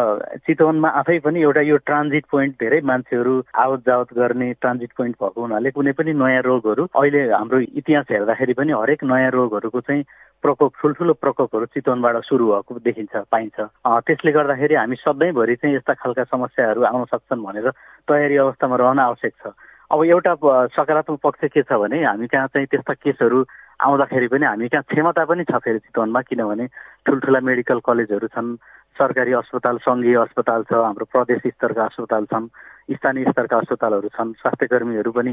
चितवनमा 0.47 0.89
आफै 0.89 1.19
पनि 1.21 1.43
एउटा 1.43 1.61
यो 1.61 1.77
ट्रान्जिट 1.85 2.25
पोइन्ट 2.31 2.55
धेरै 2.55 2.81
मान्छेहरू 2.81 3.35
आवत 3.65 3.81
जावत 3.87 4.15
गर्ने 4.17 4.53
ट्रान्जिट 4.61 4.93
पोइन्ट 4.97 5.17
भएको 5.21 5.41
हुनाले 5.43 5.71
कुनै 5.71 5.93
पनि 5.93 6.13
नयाँ 6.17 6.43
रोगहरू 6.43 6.89
अहिले 6.97 7.21
हाम्रो 7.33 7.59
इतिहास 7.61 8.07
हेर्दाखेरि 8.11 8.55
पनि 8.55 8.73
हरेक 8.73 9.05
नयाँ 9.05 9.31
रोगहरूको 9.31 9.81
चाहिँ 9.81 10.05
प्रकोप 10.43 10.73
ठुल्ठुलो 10.81 11.15
प्रकोपहरू 11.19 11.67
चितवनबाट 11.67 12.17
सुरु 12.25 12.47
भएको 12.47 12.73
देखिन्छ 12.79 13.15
पाइन्छ। 13.33 13.59
त्यसले 14.07 14.31
गर्दाखेरि 14.33 14.75
हामी 14.75 14.97
सधैँभरि 14.97 15.55
चाहिँ 15.57 15.75
यस्ता 15.77 15.93
खालका 15.99 16.25
समस्याहरू 16.25 16.83
आउन 16.85 17.05
सक्छन् 17.11 17.45
भनेर 17.45 17.71
तयारी 18.07 18.37
अवस्थामा 18.37 18.77
रहन 18.77 18.99
आवश्यक 18.99 19.35
छ। 19.35 19.45
अब 19.91 20.05
एउटा 20.05 20.35
सकारात्मक 20.77 21.21
पक्ष 21.23 21.49
के 21.49 21.63
छ 21.63 21.73
भने 21.73 22.05
हामी 22.05 22.27
कहाँ 22.29 22.47
चाहिँ 22.53 22.67
त्यस्ता 22.69 22.95
केसहरू 22.95 23.45
आउँदाखेरि 23.81 24.27
पनि 24.29 24.47
हामी 24.47 24.69
कहाँ 24.69 24.83
क्षमता 24.85 25.25
पनि 25.25 25.45
छ 25.49 25.57
फेरि 25.65 25.79
चितवनमा 25.79 26.21
किनभने 26.29 26.67
ठुल्ठुला 27.09 27.41
मेडिकल 27.41 27.79
कलेजहरू 27.81 28.29
छन् 28.29 28.57
सरकारी 28.97 29.33
अस्पताल 29.41 29.77
सङ्घीय 29.81 30.17
अस्पताल 30.29 30.63
छ 30.69 30.73
हाम्रो 30.77 31.05
प्रदेश 31.09 31.41
स्तरका 31.47 31.85
अस्पताल 31.85 32.25
छन् 32.29 32.49
स्थानीय 32.93 33.25
स्तरका 33.33 33.57
अस्पतालहरू 33.57 34.09
छन् 34.13 34.33
स्वास्थ्य 34.45 34.67
कर्मीहरू 34.67 35.13
पनि 35.17 35.33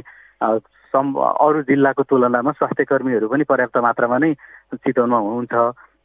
सम् 0.93 1.11
अरू 1.19 1.61
जिल्लाको 1.67 2.03
तुलनामा 2.07 2.51
स्वास्थ्य 2.55 2.83
कर्मीहरू 2.87 3.27
पनि 3.27 3.43
पर्याप्त 3.43 3.77
मात्रामा 3.83 4.17
नै 4.23 4.33
चितवनमा 4.71 5.19
हुनुहुन्छ। 5.19 5.55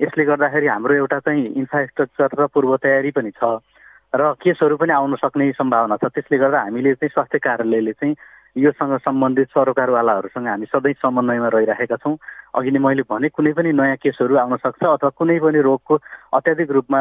यसले 0.02 0.24
गर्दाखेरि 0.26 0.66
हाम्रो 0.66 0.94
एउटा 0.94 1.18
चाहिँ 1.22 1.46
इन्फ्रास्ट्रक्चर 1.54 2.34
र 2.34 2.46
पूर्व 2.50 2.76
तयारी 2.82 3.10
पनि 3.14 3.30
छ 3.30 3.62
र 4.10 4.34
केसहरू 4.42 4.76
पनि 4.76 4.92
आउन 4.92 5.14
सक्ने 5.22 5.50
सम्भावना 5.54 5.96
छ। 6.02 6.10
त्यसले 6.10 6.38
गर्दा 6.42 6.66
हामीले 6.66 6.94
चाहिँ 6.98 7.14
स्वास्थ्य 7.14 7.38
कार्यालयले 7.46 7.92
चाहिँ 7.94 8.14
योसँग 8.56 8.96
सम्बन्धित 8.98 9.48
सरोकारवालाहरूसँग 9.48 10.46
हामी 10.46 10.66
सधैँ 10.66 10.92
समन्वयमा 11.02 11.48
रहिरहेका 11.48 11.96
छौँ। 11.96 12.16
अघि 12.54 12.70
नै 12.70 12.78
मैले 12.78 13.02
भने 13.06 13.28
कुनै 13.30 13.52
पनि 13.54 13.72
नयाँ 13.72 13.96
केसहरू 14.02 14.36
आउन 14.36 14.56
सक्छ 14.56 14.82
अथवा 14.82 15.10
कुनै 15.14 15.38
पनि 15.38 15.60
रोगको 15.62 15.94
अत्याधिक 16.34 16.70
रूपमा 16.70 17.00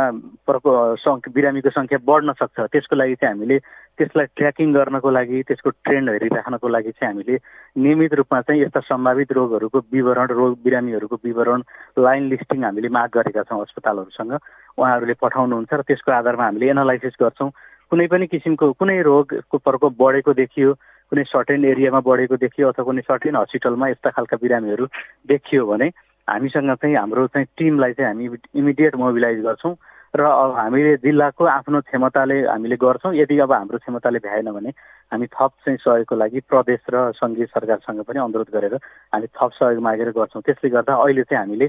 बिरामीको 1.29 1.69
सङ्ख्या 1.69 1.99
बढ्न 2.05 2.33
सक्छ। 2.37 2.59
त्यसको 2.69 2.95
लागि 2.95 3.15
चाहिँ 3.17 3.33
हामीले 3.33 3.57
त्यसलाई 3.97 4.25
ट्र्याकिङ 4.37 4.73
गर्नको 4.73 5.09
लागि 5.09 5.41
त्यसको 5.49 5.69
ट्रेन्ड 5.83 6.09
हेरिराख्नको 6.09 6.67
लागि 6.69 6.91
चाहिँ 6.91 7.13
हामीले 7.13 7.35
नियमित 7.81 8.13
रूपमा 8.13 8.41
चाहिँ 8.41 8.61
यस्ता 8.61 8.79
सम्भावित 8.85 9.31
रोगहरूको 9.33 9.79
विवरण 9.93 10.27
रोग 10.29 10.53
बिरामीहरूको 10.63 11.17
विवरण 11.25 11.61
लाइन 11.97 12.29
लिस्टिङ 12.29 12.63
हामीले 12.63 12.89
माग 12.89 13.09
गरेका 13.09 13.43
छौँ 13.49 13.61
अस्पतालहरूसँग। 13.61 14.37
उहाँहरूले 14.77 15.13
पठाउनुहुन्छ 15.17 15.73
र 15.73 15.81
त्यसको 15.81 16.11
आधारमा 16.11 16.45
हामीले 16.45 16.69
एनालाइसिस 16.69 17.17
गर्छौँ। 17.17 17.49
कुनै 17.89 18.07
पनि 18.07 18.25
किसिमको 18.29 18.71
कुनै 18.77 19.01
रोगको 19.01 19.57
प्रकोप 19.57 19.93
बढेको 19.97 20.33
देखियो 20.33 20.73
कुनै 21.11 21.23
सर्टेन 21.25 21.65
एरियामा 21.65 21.99
बढेको 22.05 22.35
देखियो 22.37 22.69
अथवा 22.69 22.85
कुनै 22.85 23.01
सर्टेन 23.01 23.35
हस्पिटलमा 23.35 23.87
यस्ता 23.89 24.09
खालका 24.15 24.37
बिरामीहरू 24.41 24.85
देखियो 25.27 25.65
भने 25.65 25.87
हामीसँग 26.27 26.73
चाहिँ 26.81 26.95
हाम्रो 26.95 27.27
चाहिँ 27.33 27.47
टिमलाई 27.57 27.93
चाहिँ 27.93 28.09
हामी 28.09 28.25
इमिडिएट 28.55 28.95
मोबिलाइज 28.95 29.39
गर्छौँ 29.45 29.75
र 30.15 30.21
अब 30.25 30.55
हामीले 30.57 30.95
जिल्लाको 31.05 31.45
आफ्नो 31.45 31.79
क्षमताले 31.85 32.37
हामीले 32.45 32.75
गर्छौँ। 32.81 33.13
यदि 33.15 33.37
अब 33.45 33.51
हाम्रो 33.53 33.77
क्षमताले 33.77 34.19
भ्याएन 34.19 34.51
भने 34.51 34.69
हामी 35.13 35.25
थप 35.29 35.51
चाहिँ 35.65 35.77
सहयोगको 35.77 36.15
लागि 36.15 36.39
प्रदेश 36.49 36.81
र 36.93 37.11
सङ्घीय 37.13 37.45
सरकारसँग 37.45 38.01
पनि 38.09 38.19
अनुरोध 38.19 38.49
गरेर 38.49 38.73
हामी 39.13 39.27
थप 39.37 39.51
सहयोग 39.53 39.81
मागेर 39.85 40.09
गर्छौँ। 40.17 40.41
त्यसले 40.41 40.69
गर्दा 40.69 40.93
अहिले 40.97 41.23
चाहिँ 41.29 41.41
हामीले 41.45 41.67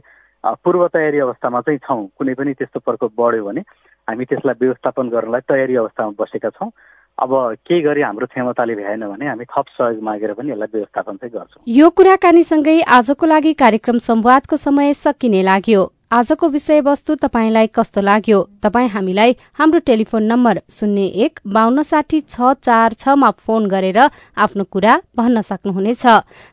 पूर्व 0.64 0.86
तयारी 0.88 1.18
अवस्थामा 1.20 1.60
चाहिँ 1.60 1.80
छौँ। 1.84 2.06
कुनै 2.16 2.34
पनि 2.34 2.52
त्यस्तो 2.56 2.80
प्रकोप 2.80 3.12
बढ्यो 3.12 3.44
भने 3.44 3.60
हामी 4.08 4.24
त्यसलाई 4.24 4.56
व्यवस्थापन 4.60 5.08
गर्नलाई 5.12 5.40
तयारी 5.44 5.76
अवस्थामा 5.76 6.16
बसेका 6.16 6.50
छौँ। 6.56 6.70
अब 7.18 7.30
केही 7.66 7.80
गरी 7.82 8.02
हाम्रो 8.02 8.26
क्षमताले 8.26 8.74
भ्याएन 8.74 9.00
भने 9.00 9.26
हामी 9.26 9.44
थप 9.44 9.64
सहयोग 9.68 10.02
मागेर 10.02 10.32
पनि 10.32 10.50
यसलाई 10.50 10.68
व्यवस्थापन 10.74 11.16
चाहिँ 11.16 11.32
गर्छौँ। 11.32 11.62
यो 11.68 11.90
कुराकानीसँगै 11.90 12.80
आजको 12.80 13.26
लागि 13.26 13.52
कार्यक्रम 13.52 13.98
संवादको 13.98 14.56
समय 14.56 14.94
सकिने 14.94 15.42
लाग्यो। 15.42 15.82
आजको 16.10 16.48
विषयवस्तु 16.48 17.14
तपाईँलाई 17.14 17.66
कस्तो 17.70 18.00
लाग्यो? 18.02 18.38
तपाईँ 18.62 18.88
हामीलाई 18.90 19.34
हाम्रो 19.54 19.78
टेलिफोन 19.86 20.22
नम्बर 20.26 20.60
शून्य 20.68 21.02
एक 21.24 21.38
बान्न 21.46 21.82
साठी 21.82 22.20
छ 22.22 22.50
चार 22.58 22.92
छमा 22.98 23.30
फोन 23.38 23.66
गरेर 23.70 23.98
आफ्नो 24.36 24.64
कुरा 24.66 24.94
भन्न 25.16 25.40
सक्नुहुनेछ। 25.40 26.02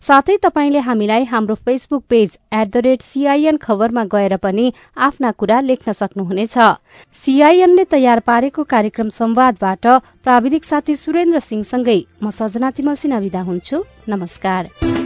साथै 0.01 0.35
तपाईँले 0.43 0.79
हामीलाई 0.79 1.23
हाम्रो 1.33 1.55
Facebook 1.57 2.03
page 2.05 2.37
at 2.53 2.67
the 2.69 2.83
rate 2.85 3.01
C I N 3.01 3.57
खबरमा 3.57 4.03
गएर 4.13 4.37
पनि 4.37 4.71
आफ्ना 4.95 5.31
कुरा 5.33 5.59
लेख्न 5.61 5.91
सक्नुहुनेछ। 5.91 6.57
सीआईएनले 7.17 7.83
तयार 7.89 8.19
पारेको 8.29 8.63
कार्यक्रम 8.69 9.09
संवादबाट 9.09 9.87
प्राविधिक 10.21 10.65
साथी 10.65 10.95
सुरेन्द्र 10.95 11.39
सिंहसँगै 11.41 11.99
म 12.23 12.29
सजना 12.29 12.71
तिमल 12.77 12.95
सिना 12.95 13.19
विदा 13.25 13.41
हुन्छु। 13.41 13.83
नमस्कार। 14.09 14.96